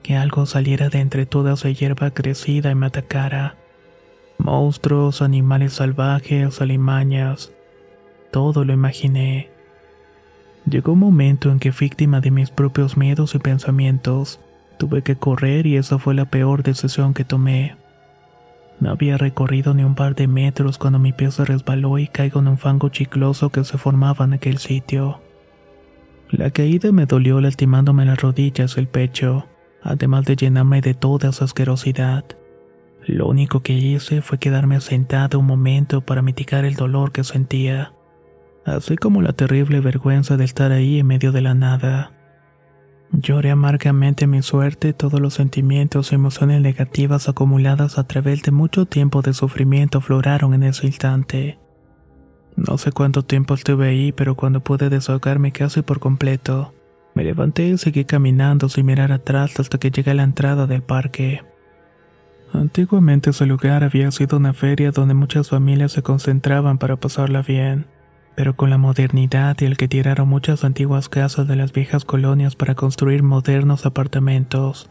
que 0.04 0.16
algo 0.16 0.46
saliera 0.46 0.90
de 0.90 1.00
entre 1.00 1.26
toda 1.26 1.54
esa 1.54 1.70
hierba 1.70 2.12
crecida 2.12 2.72
y 2.72 2.76
me 2.76 2.88
atacara. 2.88 3.56
Monstruos, 4.40 5.22
animales 5.22 5.74
salvajes, 5.74 6.60
alimañas, 6.62 7.52
todo 8.32 8.66
lo 8.66 8.74
imaginé. 8.74 9.50
Llegó 10.68 10.94
un 10.94 11.00
momento 11.00 11.52
en 11.52 11.60
que, 11.60 11.72
víctima 11.72 12.20
de 12.20 12.32
mis 12.32 12.50
propios 12.50 12.98
miedos 12.98 13.36
y 13.36 13.40
pensamientos, 13.40 14.40
tuve 14.78 15.04
que 15.04 15.16
correr 15.16 15.68
y 15.68 15.78
esa 15.78 16.00
fue 16.00 16.16
la 16.16 16.26
peor 16.26 16.64
decisión 16.64 17.14
que 17.14 17.24
tomé. 17.24 17.76
No 18.80 18.90
había 18.90 19.18
recorrido 19.18 19.74
ni 19.74 19.84
un 19.84 19.94
par 19.94 20.16
de 20.16 20.28
metros 20.28 20.78
cuando 20.78 21.00
mi 21.00 21.14
pie 21.14 21.32
se 21.32 21.46
resbaló 21.46 21.98
y 21.98 22.08
caigo 22.08 22.40
en 22.40 22.48
un 22.48 22.58
fango 22.58 22.90
chicloso 22.90 23.52
que 23.52 23.64
se 23.64 23.78
formaba 23.78 24.26
en 24.26 24.34
aquel 24.34 24.58
sitio. 24.58 25.22
La 26.32 26.50
caída 26.50 26.92
me 26.92 27.06
dolió 27.06 27.40
lastimándome 27.42 28.06
las 28.06 28.22
rodillas 28.22 28.78
y 28.78 28.80
el 28.80 28.88
pecho 28.88 29.46
además 29.82 30.26
de 30.26 30.36
llenarme 30.36 30.82
de 30.82 30.94
toda 30.94 31.30
asquerosidad. 31.30 32.26
Lo 33.10 33.26
único 33.26 33.62
que 33.62 33.74
hice 33.74 34.22
fue 34.22 34.38
quedarme 34.38 34.80
sentado 34.82 35.40
un 35.40 35.48
momento 35.48 36.02
para 36.02 36.22
mitigar 36.22 36.64
el 36.64 36.76
dolor 36.76 37.12
que 37.12 37.24
sentía, 37.24 37.92
así 38.66 38.98
como 38.98 39.24
la 39.24 39.34
terrible 39.34 39.80
vergüenza 39.80 40.38
de 40.38 40.46
estar 40.46 40.72
ahí 40.72 41.00
en 41.00 41.08
medio 41.08 41.32
de 41.32 41.42
la 41.42 41.56
nada. 41.56 42.12
Lloré 43.12 43.50
amargamente 43.50 44.28
mi 44.28 44.44
suerte, 44.44 44.94
todos 44.94 45.20
los 45.20 45.34
sentimientos 45.34 46.12
y 46.12 46.16
emociones 46.16 46.62
negativas 46.62 47.28
acumuladas 47.28 47.98
a 47.98 48.04
través 48.06 48.44
de 48.44 48.52
mucho 48.52 48.86
tiempo 48.86 49.24
de 49.24 49.34
sufrimiento 49.34 50.02
floraron 50.02 50.54
en 50.54 50.62
ese 50.62 50.86
instante. 50.86 51.58
No 52.58 52.78
sé 52.78 52.92
cuánto 52.92 53.24
tiempo 53.26 53.56
estuve 53.56 53.88
ahí, 53.88 54.12
pero 54.12 54.36
cuando 54.36 54.60
pude 54.60 54.88
desahogarme 54.92 55.52
casi 55.52 55.82
por 55.82 56.00
completo, 56.00 56.76
me 57.16 57.24
levanté 57.24 57.70
y 57.70 57.78
seguí 57.80 58.06
caminando 58.06 58.70
sin 58.70 58.86
mirar 58.86 59.12
atrás 59.12 59.60
hasta 59.60 59.80
que 59.80 59.90
llegué 59.90 60.12
a 60.12 60.14
la 60.14 60.22
entrada 60.22 60.68
del 60.68 60.84
parque. 60.84 61.42
Antiguamente 62.54 63.30
ese 63.30 63.46
lugar 63.46 63.84
había 63.84 64.12
sido 64.12 64.38
una 64.38 64.54
feria 64.54 64.92
donde 64.92 65.14
muchas 65.14 65.50
familias 65.50 65.92
se 65.92 66.02
concentraban 66.02 66.78
para 66.78 66.96
pasarla 66.96 67.42
bien, 67.42 67.86
pero 68.36 68.56
con 68.56 68.70
la 68.70 68.78
modernidad 68.78 69.56
y 69.60 69.66
el 69.66 69.78
que 69.78 69.88
tiraron 69.88 70.28
muchas 70.28 70.64
antiguas 70.64 71.10
casas 71.10 71.48
de 71.48 71.56
las 71.56 71.74
viejas 71.74 72.06
colonias 72.06 72.56
para 72.56 72.76
construir 72.76 73.22
modernos 73.22 73.86
apartamentos, 73.86 74.90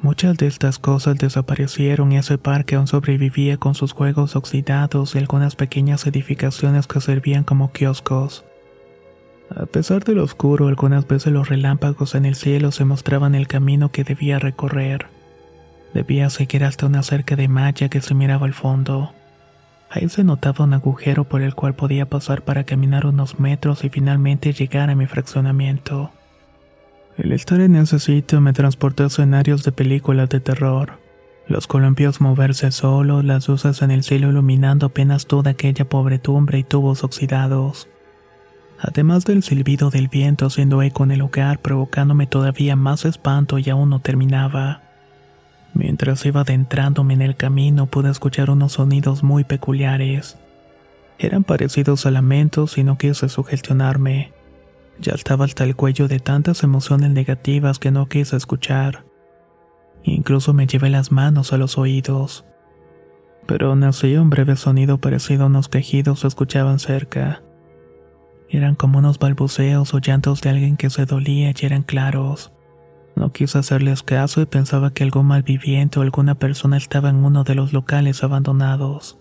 muchas 0.00 0.36
de 0.36 0.46
estas 0.46 0.78
cosas 0.78 1.18
desaparecieron 1.18 2.12
y 2.12 2.18
ese 2.18 2.38
parque 2.38 2.76
aún 2.76 2.86
sobrevivía 2.86 3.58
con 3.58 3.74
sus 3.74 3.92
juegos 3.92 4.36
oxidados 4.36 5.14
y 5.14 5.18
algunas 5.18 5.56
pequeñas 5.56 6.06
edificaciones 6.06 6.86
que 6.86 7.00
servían 7.00 7.44
como 7.44 7.72
kioscos. 7.72 8.44
A 9.54 9.66
pesar 9.66 10.02
de 10.02 10.14
lo 10.14 10.24
oscuro, 10.24 10.68
algunas 10.68 11.06
veces 11.06 11.32
los 11.32 11.48
relámpagos 11.48 12.14
en 12.14 12.24
el 12.24 12.34
cielo 12.34 12.72
se 12.72 12.84
mostraban 12.84 13.34
el 13.34 13.46
camino 13.46 13.92
que 13.92 14.02
debía 14.02 14.38
recorrer. 14.38 15.15
Debía 15.96 16.28
seguir 16.28 16.62
hasta 16.62 16.84
una 16.84 17.02
cerca 17.02 17.36
de 17.36 17.48
malla 17.48 17.88
que 17.88 18.02
se 18.02 18.12
miraba 18.12 18.44
al 18.44 18.52
fondo. 18.52 19.14
Ahí 19.88 20.10
se 20.10 20.24
notaba 20.24 20.66
un 20.66 20.74
agujero 20.74 21.24
por 21.24 21.40
el 21.40 21.54
cual 21.54 21.74
podía 21.74 22.04
pasar 22.04 22.42
para 22.42 22.64
caminar 22.64 23.06
unos 23.06 23.40
metros 23.40 23.82
y 23.82 23.88
finalmente 23.88 24.52
llegar 24.52 24.90
a 24.90 24.94
mi 24.94 25.06
fraccionamiento. 25.06 26.10
El 27.16 27.32
estar 27.32 27.62
en 27.62 27.76
ese 27.76 27.98
sitio 27.98 28.42
me 28.42 28.52
transportó 28.52 29.04
a 29.04 29.06
escenarios 29.06 29.64
de 29.64 29.72
películas 29.72 30.28
de 30.28 30.40
terror. 30.40 31.00
Los 31.48 31.66
columpios 31.66 32.20
moverse 32.20 32.72
solos, 32.72 33.24
las 33.24 33.48
luces 33.48 33.80
en 33.80 33.90
el 33.90 34.02
cielo 34.02 34.28
iluminando 34.28 34.84
apenas 34.84 35.26
toda 35.26 35.52
aquella 35.52 35.88
pobretumbre 35.88 36.58
y 36.58 36.64
tubos 36.64 37.04
oxidados 37.04 37.88
además 38.78 39.24
del 39.24 39.42
silbido 39.42 39.88
del 39.88 40.08
viento 40.08 40.44
haciendo 40.44 40.82
eco 40.82 41.04
en 41.04 41.12
el 41.12 41.20
lugar 41.20 41.60
provocándome 41.60 42.26
todavía 42.26 42.76
más 42.76 43.06
espanto 43.06 43.58
y 43.58 43.70
aún 43.70 43.88
no 43.88 44.00
terminaba. 44.00 44.85
Mientras 45.76 46.24
iba 46.24 46.40
adentrándome 46.40 47.12
en 47.12 47.20
el 47.20 47.36
camino 47.36 47.84
pude 47.84 48.10
escuchar 48.10 48.48
unos 48.48 48.72
sonidos 48.72 49.22
muy 49.22 49.44
peculiares. 49.44 50.38
Eran 51.18 51.44
parecidos 51.44 52.06
a 52.06 52.10
lamentos 52.10 52.78
y 52.78 52.84
no 52.84 52.96
quise 52.96 53.28
sugestionarme. 53.28 54.32
Ya 54.98 55.12
estaba 55.12 55.44
hasta 55.44 55.64
el 55.64 55.76
cuello 55.76 56.08
de 56.08 56.18
tantas 56.18 56.62
emociones 56.62 57.10
negativas 57.10 57.78
que 57.78 57.90
no 57.90 58.08
quise 58.08 58.38
escuchar. 58.38 59.04
Incluso 60.02 60.54
me 60.54 60.66
llevé 60.66 60.88
las 60.88 61.12
manos 61.12 61.52
a 61.52 61.58
los 61.58 61.76
oídos. 61.76 62.46
Pero 63.46 63.68
aún 63.68 63.84
un 63.84 64.30
breve 64.30 64.56
sonido 64.56 64.96
parecido 64.96 65.44
a 65.44 65.48
unos 65.48 65.68
quejidos 65.68 66.20
se 66.20 66.28
escuchaban 66.28 66.78
cerca. 66.78 67.42
Eran 68.48 68.76
como 68.76 68.98
unos 68.98 69.18
balbuceos 69.18 69.92
o 69.92 69.98
llantos 69.98 70.40
de 70.40 70.48
alguien 70.48 70.78
que 70.78 70.88
se 70.88 71.04
dolía 71.04 71.50
y 71.50 71.66
eran 71.66 71.82
claros. 71.82 72.55
No 73.16 73.32
quise 73.32 73.58
hacerles 73.58 74.02
caso 74.02 74.42
y 74.42 74.46
pensaba 74.46 74.92
que 74.92 75.02
algún 75.02 75.26
malviviente 75.26 75.98
o 75.98 76.02
alguna 76.02 76.34
persona 76.34 76.76
estaba 76.76 77.08
en 77.08 77.24
uno 77.24 77.44
de 77.44 77.54
los 77.54 77.72
locales 77.72 78.22
abandonados. 78.22 79.18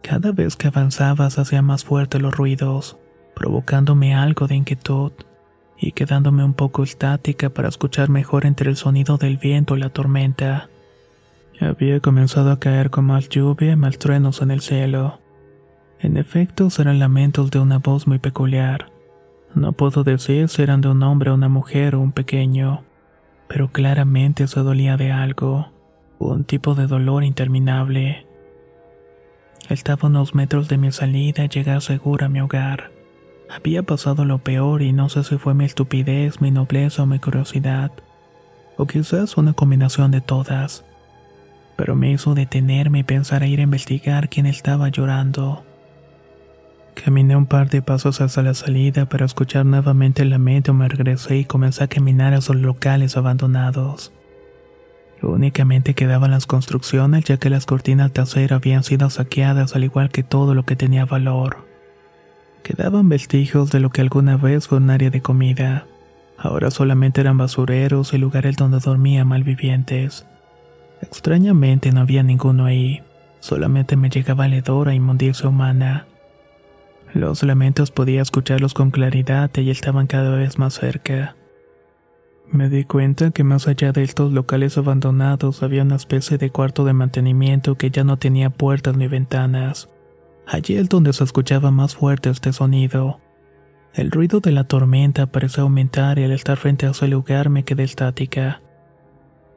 Cada 0.00 0.30
vez 0.30 0.54
que 0.54 0.68
avanzaba 0.68 1.28
se 1.28 1.40
hacían 1.40 1.64
más 1.64 1.84
fuertes 1.84 2.22
los 2.22 2.34
ruidos, 2.34 2.96
provocándome 3.34 4.14
algo 4.14 4.46
de 4.46 4.54
inquietud 4.54 5.10
y 5.76 5.90
quedándome 5.90 6.44
un 6.44 6.54
poco 6.54 6.84
estática 6.84 7.50
para 7.50 7.68
escuchar 7.68 8.08
mejor 8.08 8.46
entre 8.46 8.70
el 8.70 8.76
sonido 8.76 9.18
del 9.18 9.38
viento 9.38 9.76
y 9.76 9.80
la 9.80 9.90
tormenta. 9.90 10.70
Había 11.60 11.98
comenzado 11.98 12.52
a 12.52 12.60
caer 12.60 12.90
con 12.90 13.06
más 13.06 13.28
lluvia 13.28 13.72
y 13.72 13.76
más 13.76 13.98
truenos 13.98 14.40
en 14.40 14.52
el 14.52 14.60
cielo. 14.60 15.18
En 15.98 16.16
efecto, 16.16 16.68
eran 16.78 17.00
lamentos 17.00 17.50
de 17.50 17.58
una 17.58 17.78
voz 17.78 18.06
muy 18.06 18.20
peculiar. 18.20 18.92
No 19.54 19.72
puedo 19.72 20.04
decir 20.04 20.48
si 20.48 20.62
eran 20.62 20.80
de 20.80 20.88
un 20.88 21.02
hombre, 21.02 21.32
una 21.32 21.48
mujer 21.48 21.96
o 21.96 22.00
un 22.00 22.12
pequeño 22.12 22.85
pero 23.48 23.68
claramente 23.68 24.46
se 24.48 24.60
dolía 24.60 24.96
de 24.96 25.12
algo, 25.12 25.72
un 26.18 26.44
tipo 26.44 26.74
de 26.74 26.86
dolor 26.86 27.24
interminable. 27.24 28.26
Estaba 29.68 30.08
unos 30.08 30.34
metros 30.34 30.68
de 30.68 30.78
mi 30.78 30.92
salida 30.92 31.44
y 31.44 31.48
llegar 31.48 31.82
segura 31.82 32.26
a 32.26 32.28
mi 32.28 32.40
hogar. 32.40 32.90
Había 33.48 33.82
pasado 33.82 34.24
lo 34.24 34.38
peor 34.38 34.82
y 34.82 34.92
no 34.92 35.08
sé 35.08 35.22
si 35.24 35.38
fue 35.38 35.54
mi 35.54 35.64
estupidez, 35.64 36.40
mi 36.40 36.50
nobleza 36.50 37.02
o 37.02 37.06
mi 37.06 37.18
curiosidad, 37.18 37.92
o 38.76 38.86
quizás 38.86 39.36
una 39.36 39.52
combinación 39.52 40.10
de 40.10 40.20
todas. 40.20 40.84
Pero 41.76 41.94
me 41.94 42.10
hizo 42.10 42.34
detenerme 42.34 43.00
y 43.00 43.04
pensar 43.04 43.42
a 43.42 43.46
ir 43.46 43.60
a 43.60 43.64
investigar 43.64 44.28
quién 44.28 44.46
estaba 44.46 44.88
llorando. 44.88 45.64
Caminé 47.04 47.36
un 47.36 47.46
par 47.46 47.68
de 47.68 47.82
pasos 47.82 48.20
hasta 48.22 48.42
la 48.42 48.54
salida 48.54 49.06
para 49.06 49.26
escuchar 49.26 49.66
nuevamente 49.66 50.22
el 50.22 50.30
lamento, 50.30 50.72
me 50.72 50.88
regresé 50.88 51.36
y 51.36 51.44
comencé 51.44 51.84
a 51.84 51.88
caminar 51.88 52.32
a 52.32 52.38
esos 52.38 52.56
locales 52.56 53.16
abandonados. 53.18 54.12
Únicamente 55.22 55.94
quedaban 55.94 56.30
las 56.30 56.46
construcciones 56.46 57.24
ya 57.24 57.36
que 57.36 57.50
las 57.50 57.66
cortinas 57.66 58.12
acero 58.18 58.56
habían 58.56 58.82
sido 58.82 59.10
saqueadas 59.10 59.76
al 59.76 59.84
igual 59.84 60.08
que 60.08 60.22
todo 60.22 60.54
lo 60.54 60.64
que 60.64 60.74
tenía 60.74 61.04
valor. 61.04 61.66
Quedaban 62.62 63.08
vestigios 63.08 63.70
de 63.70 63.80
lo 63.80 63.90
que 63.90 64.00
alguna 64.00 64.38
vez 64.38 64.66
fue 64.66 64.78
un 64.78 64.90
área 64.90 65.10
de 65.10 65.20
comida. 65.20 65.86
Ahora 66.38 66.70
solamente 66.70 67.20
eran 67.20 67.38
basureros 67.38 68.14
y 68.14 68.18
lugares 68.18 68.56
donde 68.56 68.80
dormían 68.80 69.28
malvivientes. 69.28 70.26
Extrañamente 71.02 71.92
no 71.92 72.00
había 72.00 72.22
ninguno 72.22 72.64
ahí, 72.64 73.02
solamente 73.40 73.96
me 73.96 74.08
llegaba 74.08 74.46
el 74.46 74.54
hedor 74.54 74.88
a 74.88 74.94
inmundicia 74.94 75.48
humana. 75.48 76.06
Los 77.16 77.42
lamentos 77.42 77.92
podía 77.92 78.20
escucharlos 78.20 78.74
con 78.74 78.90
claridad 78.90 79.50
y 79.56 79.70
estaban 79.70 80.06
cada 80.06 80.36
vez 80.36 80.58
más 80.58 80.74
cerca. 80.74 81.34
Me 82.52 82.68
di 82.68 82.84
cuenta 82.84 83.30
que 83.30 83.42
más 83.42 83.66
allá 83.68 83.90
de 83.92 84.02
estos 84.02 84.34
locales 84.34 84.76
abandonados 84.76 85.62
había 85.62 85.80
una 85.80 85.96
especie 85.96 86.36
de 86.36 86.50
cuarto 86.50 86.84
de 86.84 86.92
mantenimiento 86.92 87.78
que 87.78 87.90
ya 87.90 88.04
no 88.04 88.18
tenía 88.18 88.50
puertas 88.50 88.98
ni 88.98 89.08
ventanas. 89.08 89.88
Allí 90.46 90.76
es 90.76 90.90
donde 90.90 91.14
se 91.14 91.24
escuchaba 91.24 91.70
más 91.70 91.96
fuerte 91.96 92.28
este 92.28 92.52
sonido. 92.52 93.18
El 93.94 94.10
ruido 94.10 94.40
de 94.40 94.52
la 94.52 94.64
tormenta 94.64 95.24
pareció 95.24 95.62
aumentar 95.62 96.18
y 96.18 96.24
al 96.24 96.32
estar 96.32 96.58
frente 96.58 96.84
a 96.84 96.90
ese 96.90 97.08
lugar 97.08 97.48
me 97.48 97.64
quedé 97.64 97.84
estática. 97.84 98.60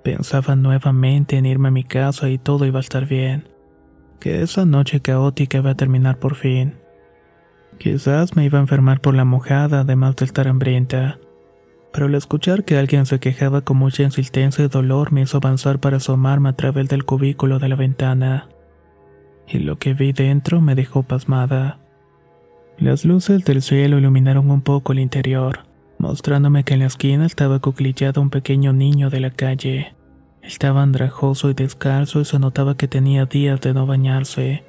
Pensaba 0.02 0.56
nuevamente 0.56 1.36
en 1.36 1.46
irme 1.46 1.68
a 1.68 1.72
mi 1.72 1.84
casa 1.84 2.30
y 2.30 2.38
todo 2.38 2.66
iba 2.66 2.80
a 2.80 2.88
estar 2.88 3.06
bien. 3.06 3.50
Que 4.22 4.44
esa 4.44 4.64
noche 4.64 5.02
caótica 5.02 5.58
iba 5.58 5.72
a 5.72 5.76
terminar 5.76 6.20
por 6.20 6.36
fin. 6.36 6.76
Quizás 7.80 8.36
me 8.36 8.44
iba 8.44 8.60
a 8.60 8.62
enfermar 8.62 9.00
por 9.00 9.16
la 9.16 9.24
mojada, 9.24 9.80
además 9.80 10.18
de 10.18 10.26
estar 10.26 10.50
hambrienta. 10.50 11.18
Pero 11.94 12.08
al 12.08 12.16
escuchar 12.16 12.66
que 12.66 12.78
alguien 12.78 13.06
se 13.06 13.20
quejaba 13.20 13.62
con 13.62 13.78
mucha 13.78 14.04
insistencia 14.04 14.66
y 14.66 14.68
dolor 14.68 15.14
me 15.14 15.22
hizo 15.22 15.38
avanzar 15.38 15.80
para 15.80 15.98
asomarme 15.98 16.50
a 16.50 16.54
través 16.54 16.90
del 16.90 17.06
cubículo 17.06 17.58
de 17.58 17.70
la 17.70 17.78
ventana. 17.78 18.50
Y 19.48 19.60
lo 19.60 19.80
que 19.80 19.94
vi 19.94 20.12
dentro 20.12 20.60
me 20.60 20.76
dejó 20.76 21.04
pasmada. 21.04 21.80
Las 22.78 23.06
luces 23.06 23.46
del 23.46 23.62
cielo 23.62 23.98
iluminaron 23.98 24.52
un 24.52 24.62
poco 24.62 24.92
el 24.92 25.00
interior, 25.00 25.62
mostrándome 25.98 26.66
que 26.66 26.74
en 26.74 26.82
la 26.82 26.86
esquina 26.88 27.26
estaba 27.26 27.60
cuclillado 27.60 28.22
un 28.22 28.30
pequeño 28.30 28.74
niño 28.74 29.10
de 29.10 29.22
la 29.22 29.32
calle. 29.32 29.96
Estaba 30.42 30.84
andrajoso 30.84 31.50
y 31.50 31.54
descalzo 31.54 32.20
y 32.20 32.26
se 32.26 32.40
notaba 32.40 32.76
que 32.76 32.90
tenía 32.90 33.26
días 33.26 33.62
de 33.62 33.74
no 33.74 33.86
bañarse. 33.86 34.69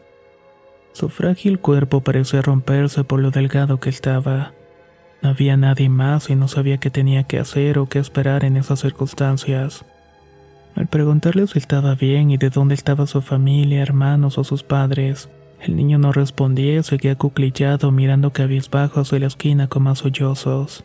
Su 0.92 1.08
frágil 1.08 1.58
cuerpo 1.60 2.00
parecía 2.00 2.42
romperse 2.42 3.04
por 3.04 3.20
lo 3.20 3.30
delgado 3.30 3.80
que 3.80 3.90
estaba. 3.90 4.52
No 5.22 5.30
había 5.30 5.56
nadie 5.56 5.88
más 5.88 6.30
y 6.30 6.34
no 6.34 6.48
sabía 6.48 6.78
qué 6.78 6.90
tenía 6.90 7.24
que 7.24 7.38
hacer 7.38 7.78
o 7.78 7.86
qué 7.86 7.98
esperar 7.98 8.44
en 8.44 8.56
esas 8.56 8.80
circunstancias. 8.80 9.84
Al 10.74 10.86
preguntarle 10.86 11.46
si 11.46 11.58
estaba 11.58 11.94
bien 11.94 12.30
y 12.30 12.36
de 12.36 12.50
dónde 12.50 12.74
estaba 12.74 13.06
su 13.06 13.20
familia, 13.20 13.82
hermanos 13.82 14.38
o 14.38 14.44
sus 14.44 14.62
padres, 14.62 15.28
el 15.60 15.76
niño 15.76 15.98
no 15.98 16.12
respondía 16.12 16.76
y 16.78 16.82
seguía 16.82 17.16
cuclillado 17.16 17.90
mirando 17.90 18.32
cabizbajo 18.32 19.00
hacia 19.00 19.18
la 19.18 19.26
esquina 19.26 19.68
con 19.68 19.82
más 19.82 19.98
sollozos. 19.98 20.84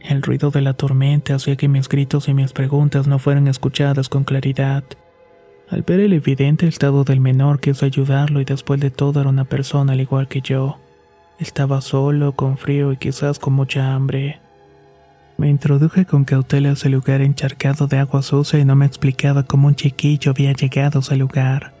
El 0.00 0.22
ruido 0.22 0.50
de 0.50 0.60
la 0.60 0.74
tormenta 0.74 1.36
hacía 1.36 1.56
que 1.56 1.68
mis 1.68 1.88
gritos 1.88 2.28
y 2.28 2.34
mis 2.34 2.52
preguntas 2.52 3.06
no 3.06 3.20
fueran 3.20 3.46
escuchadas 3.46 4.08
con 4.08 4.24
claridad. 4.24 4.82
Al 5.72 5.80
ver 5.80 6.00
el 6.00 6.12
evidente 6.12 6.68
estado 6.68 7.02
del 7.02 7.20
menor 7.20 7.58
quise 7.58 7.86
ayudarlo 7.86 8.42
y 8.42 8.44
después 8.44 8.78
de 8.78 8.90
todo 8.90 9.22
era 9.22 9.30
una 9.30 9.46
persona 9.46 9.94
al 9.94 10.02
igual 10.02 10.28
que 10.28 10.42
yo. 10.42 10.78
Estaba 11.38 11.80
solo, 11.80 12.32
con 12.32 12.58
frío 12.58 12.92
y 12.92 12.98
quizás 12.98 13.38
con 13.38 13.54
mucha 13.54 13.94
hambre. 13.94 14.38
Me 15.38 15.48
introduje 15.48 16.04
con 16.04 16.26
cautela 16.26 16.68
a 16.68 16.72
ese 16.72 16.90
lugar 16.90 17.22
encharcado 17.22 17.86
de 17.86 17.96
agua 17.96 18.20
sucia 18.20 18.58
y 18.58 18.66
no 18.66 18.76
me 18.76 18.84
explicaba 18.84 19.44
cómo 19.44 19.66
un 19.66 19.74
chiquillo 19.74 20.32
había 20.32 20.52
llegado 20.52 20.98
a 20.98 21.00
ese 21.00 21.16
lugar. 21.16 21.72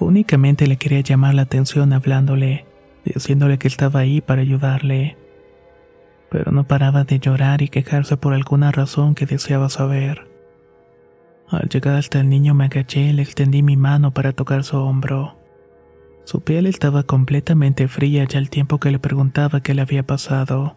Únicamente 0.00 0.66
le 0.66 0.78
quería 0.78 1.00
llamar 1.00 1.34
la 1.34 1.42
atención 1.42 1.92
hablándole, 1.92 2.64
diciéndole 3.04 3.58
que 3.58 3.68
estaba 3.68 4.00
ahí 4.00 4.22
para 4.22 4.40
ayudarle. 4.40 5.18
Pero 6.30 6.50
no 6.50 6.66
paraba 6.66 7.04
de 7.04 7.18
llorar 7.18 7.60
y 7.60 7.68
quejarse 7.68 8.16
por 8.16 8.32
alguna 8.32 8.72
razón 8.72 9.14
que 9.14 9.26
deseaba 9.26 9.68
saber. 9.68 10.27
Al 11.50 11.68
llegar 11.68 11.96
hasta 11.96 12.20
el 12.20 12.28
niño 12.28 12.54
me 12.54 12.66
agaché 12.66 13.00
y 13.00 13.12
le 13.12 13.22
extendí 13.22 13.62
mi 13.62 13.76
mano 13.76 14.12
para 14.12 14.32
tocar 14.32 14.64
su 14.64 14.76
hombro. 14.76 15.38
Su 16.24 16.42
piel 16.42 16.66
estaba 16.66 17.04
completamente 17.04 17.88
fría 17.88 18.24
ya 18.24 18.38
al 18.38 18.50
tiempo 18.50 18.78
que 18.78 18.90
le 18.90 18.98
preguntaba 18.98 19.62
qué 19.62 19.72
le 19.72 19.80
había 19.80 20.02
pasado. 20.06 20.76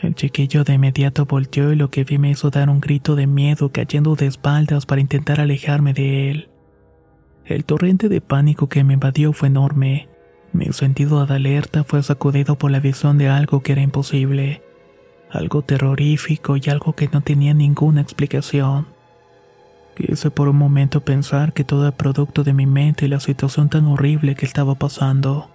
El 0.00 0.14
chiquillo 0.14 0.64
de 0.64 0.74
inmediato 0.74 1.26
volteó 1.26 1.72
y 1.72 1.76
lo 1.76 1.90
que 1.90 2.04
vi 2.04 2.18
me 2.18 2.30
hizo 2.30 2.48
dar 2.48 2.70
un 2.70 2.80
grito 2.80 3.14
de 3.14 3.26
miedo 3.26 3.70
cayendo 3.70 4.14
de 4.14 4.26
espaldas 4.26 4.86
para 4.86 5.02
intentar 5.02 5.40
alejarme 5.40 5.92
de 5.92 6.30
él. 6.30 6.48
El 7.44 7.64
torrente 7.64 8.08
de 8.08 8.20
pánico 8.20 8.68
que 8.68 8.84
me 8.84 8.94
invadió 8.94 9.32
fue 9.32 9.48
enorme. 9.48 10.08
Mi 10.52 10.72
sentido 10.72 11.26
de 11.26 11.34
alerta 11.34 11.84
fue 11.84 12.02
sacudido 12.02 12.56
por 12.56 12.70
la 12.70 12.80
visión 12.80 13.18
de 13.18 13.28
algo 13.28 13.60
que 13.62 13.72
era 13.72 13.82
imposible, 13.82 14.62
algo 15.30 15.60
terrorífico 15.60 16.56
y 16.56 16.70
algo 16.70 16.94
que 16.94 17.08
no 17.08 17.20
tenía 17.20 17.52
ninguna 17.52 18.00
explicación. 18.00 18.97
Quise 19.98 20.30
por 20.30 20.48
un 20.48 20.56
momento 20.56 21.00
pensar 21.00 21.52
que 21.52 21.64
todo 21.64 21.82
era 21.82 21.96
producto 21.96 22.44
de 22.44 22.52
mi 22.52 22.66
mente 22.66 23.06
y 23.06 23.08
la 23.08 23.18
situación 23.18 23.68
tan 23.68 23.86
horrible 23.86 24.36
que 24.36 24.46
estaba 24.46 24.76
pasando. 24.76 25.50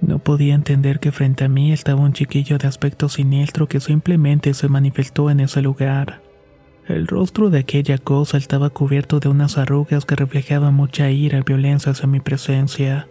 No 0.00 0.18
podía 0.18 0.54
entender 0.54 0.98
que 0.98 1.12
frente 1.12 1.44
a 1.44 1.48
mí 1.48 1.70
estaba 1.70 2.00
un 2.00 2.14
chiquillo 2.14 2.56
de 2.56 2.68
aspecto 2.68 3.10
siniestro 3.10 3.68
que 3.68 3.80
simplemente 3.80 4.54
se 4.54 4.68
manifestó 4.68 5.28
en 5.28 5.40
ese 5.40 5.60
lugar. 5.60 6.22
El 6.88 7.06
rostro 7.06 7.50
de 7.50 7.58
aquella 7.58 7.98
cosa 7.98 8.38
estaba 8.38 8.70
cubierto 8.70 9.20
de 9.20 9.28
unas 9.28 9.58
arrugas 9.58 10.06
que 10.06 10.16
reflejaban 10.16 10.72
mucha 10.72 11.10
ira 11.10 11.38
y 11.38 11.42
violencia 11.42 11.92
hacia 11.92 12.06
mi 12.06 12.20
presencia. 12.20 13.08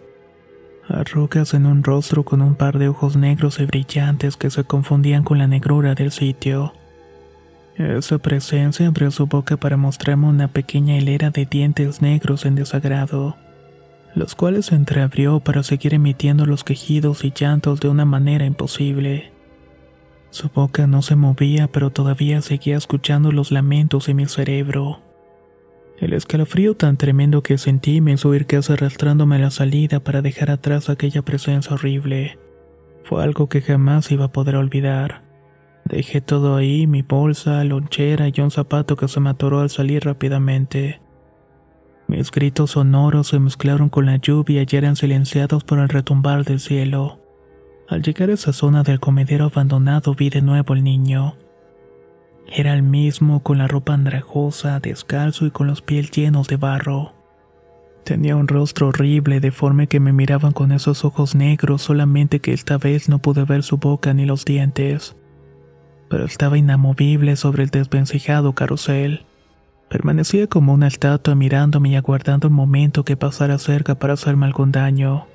Arrugas 0.88 1.54
en 1.54 1.66
un 1.66 1.84
rostro 1.84 2.24
con 2.24 2.42
un 2.42 2.56
par 2.56 2.78
de 2.78 2.88
ojos 2.88 3.16
negros 3.16 3.60
y 3.60 3.66
brillantes 3.66 4.36
que 4.36 4.50
se 4.50 4.64
confundían 4.64 5.22
con 5.22 5.38
la 5.38 5.46
negrura 5.46 5.94
del 5.94 6.10
sitio. 6.10 6.72
Su 8.00 8.20
presencia 8.20 8.86
abrió 8.86 9.10
su 9.10 9.26
boca 9.26 9.56
para 9.56 9.76
mostrarme 9.76 10.28
una 10.28 10.48
pequeña 10.48 10.96
hilera 10.96 11.30
de 11.30 11.44
dientes 11.44 12.02
negros 12.02 12.46
en 12.46 12.54
desagrado, 12.54 13.36
los 14.14 14.36
cuales 14.36 14.66
se 14.66 14.76
entreabrió 14.76 15.40
para 15.40 15.64
seguir 15.64 15.92
emitiendo 15.92 16.46
los 16.46 16.62
quejidos 16.62 17.24
y 17.24 17.32
llantos 17.34 17.80
de 17.80 17.88
una 17.88 18.04
manera 18.04 18.46
imposible. 18.46 19.32
Su 20.30 20.50
boca 20.50 20.86
no 20.86 21.02
se 21.02 21.16
movía, 21.16 21.66
pero 21.66 21.90
todavía 21.90 22.42
seguía 22.42 22.76
escuchando 22.76 23.32
los 23.32 23.50
lamentos 23.50 24.08
en 24.08 24.16
mi 24.16 24.26
cerebro. 24.26 25.00
El 25.98 26.12
escalofrío 26.12 26.76
tan 26.76 26.96
tremendo 26.96 27.42
que 27.42 27.58
sentí 27.58 28.00
me 28.00 28.12
hizo 28.12 28.32
ir 28.36 28.46
casi 28.46 28.72
arrastrándome 28.72 29.36
a 29.36 29.40
la 29.40 29.50
salida 29.50 29.98
para 29.98 30.22
dejar 30.22 30.50
atrás 30.50 30.90
aquella 30.90 31.22
presencia 31.22 31.74
horrible. 31.74 32.38
Fue 33.02 33.22
algo 33.22 33.48
que 33.48 33.62
jamás 33.62 34.12
iba 34.12 34.26
a 34.26 34.32
poder 34.32 34.56
olvidar. 34.56 35.23
Dejé 35.84 36.20
todo 36.20 36.56
ahí, 36.56 36.86
mi 36.86 37.02
bolsa, 37.02 37.62
lonchera 37.64 38.28
y 38.28 38.40
un 38.40 38.50
zapato 38.50 38.96
que 38.96 39.06
se 39.06 39.20
me 39.20 39.30
atoró 39.30 39.60
al 39.60 39.70
salir 39.70 40.04
rápidamente. 40.04 41.00
Mis 42.06 42.30
gritos 42.30 42.72
sonoros 42.72 43.28
se 43.28 43.38
mezclaron 43.38 43.88
con 43.88 44.06
la 44.06 44.16
lluvia 44.16 44.64
y 44.68 44.76
eran 44.76 44.96
silenciados 44.96 45.64
por 45.64 45.78
el 45.78 45.88
retumbar 45.88 46.44
del 46.44 46.60
cielo. 46.60 47.20
Al 47.88 48.02
llegar 48.02 48.30
a 48.30 48.34
esa 48.34 48.52
zona 48.52 48.82
del 48.82 49.00
comedero 49.00 49.44
abandonado 49.44 50.14
vi 50.14 50.30
de 50.30 50.40
nuevo 50.40 50.72
al 50.72 50.84
niño. 50.84 51.36
Era 52.46 52.74
el 52.74 52.82
mismo 52.82 53.42
con 53.42 53.58
la 53.58 53.68
ropa 53.68 53.94
andrajosa, 53.94 54.80
descalzo 54.80 55.46
y 55.46 55.50
con 55.50 55.66
los 55.66 55.82
pies 55.82 56.10
llenos 56.10 56.48
de 56.48 56.56
barro. 56.56 57.12
Tenía 58.04 58.36
un 58.36 58.48
rostro 58.48 58.88
horrible, 58.88 59.40
deforme 59.40 59.86
que 59.86 59.98
me 59.98 60.12
miraban 60.12 60.52
con 60.52 60.72
esos 60.72 61.06
ojos 61.06 61.34
negros, 61.34 61.82
solamente 61.82 62.40
que 62.40 62.52
esta 62.52 62.76
vez 62.76 63.08
no 63.08 63.18
pude 63.18 63.44
ver 63.44 63.62
su 63.62 63.78
boca 63.78 64.12
ni 64.12 64.26
los 64.26 64.44
dientes. 64.44 65.16
Pero 66.14 66.26
estaba 66.26 66.56
inamovible 66.56 67.34
sobre 67.34 67.64
el 67.64 67.70
desvencijado 67.70 68.52
carrusel. 68.52 69.24
Permanecía 69.88 70.46
como 70.46 70.72
una 70.72 70.86
estatua 70.86 71.34
mirándome 71.34 71.88
y 71.88 71.96
aguardando 71.96 72.46
el 72.46 72.54
momento 72.54 73.04
que 73.04 73.16
pasara 73.16 73.58
cerca 73.58 73.96
para 73.96 74.12
hacerme 74.12 74.46
algún 74.46 74.70
daño. 74.70 75.26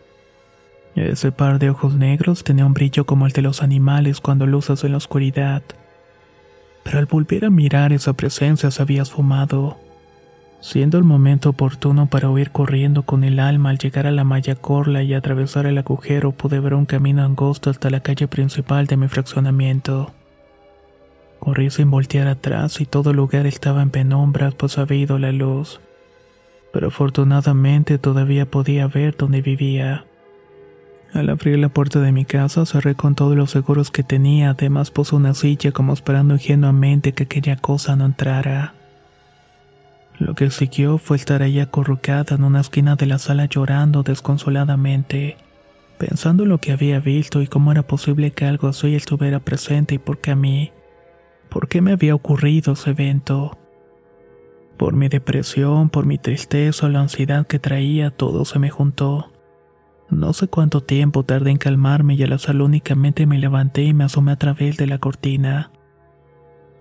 Ese 0.95 1.33
par 1.33 1.59
de 1.59 1.69
ojos 1.69 1.95
negros 1.95 2.45
tenía 2.45 2.65
un 2.65 2.73
brillo 2.73 3.05
como 3.05 3.25
el 3.25 3.33
de 3.33 3.41
los 3.41 3.61
animales 3.61 4.21
cuando 4.21 4.47
luces 4.47 4.85
en 4.85 4.91
la 4.91 4.99
oscuridad 4.99 5.63
pero 6.81 6.97
al 6.99 7.07
volver 7.07 7.43
a 7.43 7.49
mirar 7.49 7.91
esa 7.91 8.13
presencia 8.13 8.71
se 8.71 8.81
había 8.81 9.01
esfumado. 9.01 9.77
Siendo 10.61 10.97
el 10.97 11.03
momento 11.03 11.49
oportuno 11.49 12.05
para 12.05 12.29
huir 12.29 12.51
corriendo 12.51 13.03
con 13.03 13.25
el 13.25 13.39
alma 13.39 13.69
al 13.69 13.77
llegar 13.77 14.07
a 14.07 14.11
la 14.11 14.23
malla 14.23 14.55
corla 14.55 15.03
y 15.03 15.13
atravesar 15.13 15.65
el 15.65 15.77
agujero 15.77 16.31
pude 16.31 16.61
ver 16.61 16.73
un 16.73 16.85
camino 16.85 17.23
angosto 17.23 17.69
hasta 17.69 17.89
la 17.89 17.99
calle 17.99 18.29
principal 18.29 18.87
de 18.87 18.95
mi 18.95 19.09
fraccionamiento. 19.09 20.13
Corrí 21.39 21.69
sin 21.69 21.89
voltear 21.89 22.27
atrás 22.27 22.81
y 22.81 22.85
todo 22.85 23.11
el 23.11 23.17
lugar 23.17 23.47
estaba 23.47 23.81
en 23.81 23.89
penumbras 23.89 24.53
pues 24.55 24.77
había 24.77 24.99
ido 24.99 25.19
la 25.19 25.31
luz. 25.31 25.79
Pero 26.73 26.87
afortunadamente 26.87 27.97
todavía 27.97 28.45
podía 28.45 28.87
ver 28.87 29.15
dónde 29.17 29.41
vivía. 29.41 30.05
Al 31.13 31.29
abrir 31.29 31.57
la 31.57 31.69
puerta 31.69 31.99
de 32.01 32.11
mi 32.11 32.25
casa 32.25 32.65
cerré 32.65 32.93
con 32.93 33.15
todos 33.15 33.35
los 33.35 33.51
seguros 33.51 33.89
que 33.89 34.03
tenía, 34.03 34.51
además 34.51 34.91
puse 34.91 35.15
una 35.15 35.33
silla 35.33 35.71
como 35.71 35.93
esperando 35.93 36.35
ingenuamente 36.35 37.13
que 37.13 37.23
aquella 37.23 37.55
cosa 37.55 37.95
no 37.95 38.05
entrara. 38.05 38.75
Lo 40.19 40.35
que 40.35 40.51
siguió 40.51 40.97
fue 40.97 41.17
estar 41.17 41.41
ahí 41.41 41.59
acurrucada 41.59 42.35
en 42.35 42.43
una 42.43 42.59
esquina 42.59 42.95
de 42.95 43.05
la 43.05 43.17
sala 43.17 43.45
llorando 43.45 44.03
desconsoladamente, 44.03 45.37
pensando 45.97 46.43
en 46.43 46.49
lo 46.49 46.59
que 46.59 46.73
había 46.73 46.99
visto 46.99 47.41
y 47.41 47.47
cómo 47.47 47.71
era 47.71 47.83
posible 47.83 48.31
que 48.31 48.45
algo 48.45 48.67
así 48.67 48.93
estuviera 48.93 49.39
presente 49.39 49.95
y 49.95 49.97
por 49.97 50.19
qué 50.19 50.31
a 50.31 50.35
mí. 50.35 50.71
¿Por 51.49 51.67
qué 51.67 51.81
me 51.81 51.93
había 51.93 52.15
ocurrido 52.15 52.73
ese 52.73 52.91
evento? 52.91 53.57
Por 54.77 54.93
mi 54.93 55.09
depresión, 55.09 55.89
por 55.89 56.05
mi 56.05 56.17
tristeza 56.17 56.85
o 56.85 56.89
la 56.89 57.01
ansiedad 57.01 57.47
que 57.47 57.59
traía, 57.59 58.11
todo 58.11 58.45
se 58.45 58.59
me 58.59 58.69
juntó. 58.69 59.31
No 60.09 60.33
sé 60.33 60.47
cuánto 60.47 60.81
tiempo 60.81 61.23
tardé 61.23 61.51
en 61.51 61.57
calmarme 61.57 62.15
y 62.15 62.23
al 62.23 62.33
azar 62.33 62.55
únicamente 62.61 63.25
me 63.25 63.39
levanté 63.39 63.83
y 63.83 63.93
me 63.93 64.05
asomé 64.05 64.31
a 64.31 64.37
través 64.37 64.77
de 64.77 64.87
la 64.87 64.97
cortina. 64.99 65.71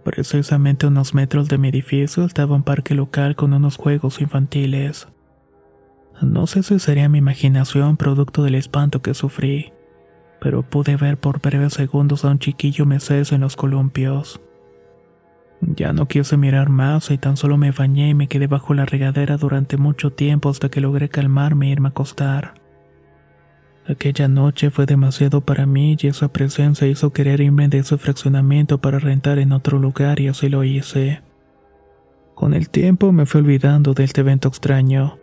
Precisamente 0.04 0.87
unos 0.87 1.12
metros 1.12 1.48
de 1.48 1.59
mi 1.59 1.68
edificio 1.68 2.24
estaba 2.24 2.54
un 2.54 2.62
parque 2.62 2.94
local 2.94 3.37
con 3.37 3.52
unos 3.52 3.76
juegos 3.76 4.20
infantiles. 4.20 5.09
No 6.22 6.46
sé 6.46 6.62
si 6.62 6.78
sería 6.78 7.09
mi 7.09 7.18
imaginación 7.18 7.96
producto 7.96 8.42
del 8.42 8.54
espanto 8.54 9.02
que 9.02 9.14
sufrí, 9.14 9.72
pero 10.40 10.62
pude 10.62 10.96
ver 10.96 11.18
por 11.18 11.40
breves 11.40 11.74
segundos 11.74 12.24
a 12.24 12.28
un 12.28 12.38
chiquillo 12.38 12.87
mecerse 12.87 13.35
en 13.35 13.42
los 13.42 13.57
columpios. 13.57 14.40
Ya 15.61 15.92
no 15.92 16.07
quise 16.07 16.37
mirar 16.37 16.68
más 16.68 17.11
y 17.11 17.18
tan 17.18 17.37
solo 17.37 17.57
me 17.57 17.73
bañé 17.73 18.11
y 18.11 18.14
me 18.14 18.29
quedé 18.29 18.47
bajo 18.47 18.75
la 18.75 18.87
regadera 18.87 19.37
durante 19.37 19.77
mucho 19.77 20.11
tiempo 20.11 20.49
hasta 20.49 20.68
que 20.68 20.81
logré 20.81 21.09
calmarme 21.09 21.68
e 21.68 21.71
irme 21.71 21.88
a 21.88 21.90
acostar. 21.90 22.55
Aquella 23.88 24.29
noche 24.29 24.71
fue 24.71 24.85
demasiado 24.85 25.40
para 25.40 25.64
mí 25.64 25.97
y 25.99 26.09
esa 26.09 26.29
presencia 26.29 26.87
hizo 26.87 27.12
querer 27.12 27.40
irme 27.40 27.68
de 27.68 27.79
ese 27.79 27.97
fraccionamiento 27.97 28.79
para 28.79 28.99
rentar 28.99 29.38
en 29.38 29.53
otro 29.53 29.79
lugar 29.79 30.21
y 30.21 30.29
así 30.29 30.49
lo 30.49 30.62
hice. 30.62 31.23
Con 32.35 32.55
el 32.55 32.68
tiempo 32.68 33.11
me 33.12 33.27
fui 33.27 33.40
olvidando 33.40 33.94
de 33.94 34.05
este 34.05 34.21
evento 34.21 34.49
extraño. 34.49 35.18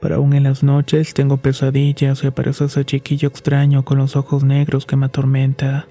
Pero 0.00 0.16
aún 0.16 0.34
en 0.34 0.44
las 0.44 0.62
noches 0.62 1.14
tengo 1.14 1.38
pesadillas 1.38 2.22
y 2.22 2.28
aparece 2.28 2.66
ese 2.66 2.84
chiquillo 2.84 3.28
extraño 3.28 3.84
con 3.84 3.98
los 3.98 4.14
ojos 4.14 4.44
negros 4.44 4.86
que 4.86 4.94
me 4.94 5.06
atormenta. 5.06 5.88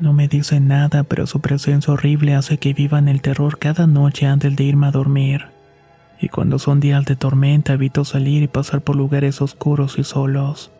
No 0.00 0.12
me 0.12 0.28
dice 0.28 0.60
nada, 0.60 1.04
pero 1.04 1.26
su 1.26 1.40
presencia 1.40 1.92
horrible 1.92 2.34
hace 2.34 2.58
que 2.58 2.74
viva 2.74 2.98
en 2.98 3.08
el 3.08 3.22
terror 3.22 3.58
cada 3.58 3.86
noche 3.86 4.26
antes 4.26 4.54
de 4.54 4.64
irme 4.64 4.86
a 4.88 4.90
dormir 4.90 5.56
y 6.20 6.28
cuando 6.28 6.58
son 6.58 6.80
días 6.80 7.04
de 7.04 7.16
tormenta 7.16 7.74
evito 7.74 8.04
salir 8.04 8.42
y 8.42 8.48
pasar 8.48 8.80
por 8.80 8.96
lugares 8.96 9.42
oscuros 9.42 9.98
y 9.98 10.04
solos. 10.04 10.70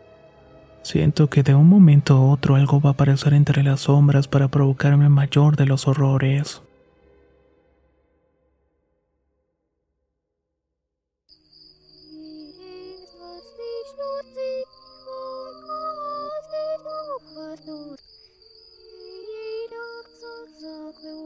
Siento 0.81 1.29
que 1.29 1.43
de 1.43 1.53
un 1.53 1.67
momento 1.67 2.15
a 2.15 2.21
otro 2.21 2.55
algo 2.55 2.79
va 2.79 2.91
a 2.91 2.93
aparecer 2.93 3.33
entre 3.33 3.63
las 3.63 3.81
sombras 3.81 4.27
para 4.27 4.47
provocarme 4.47 5.05
el 5.05 5.09
mayor 5.09 5.55
de 5.57 5.65
los 5.65 5.87
horrores. 5.87 6.63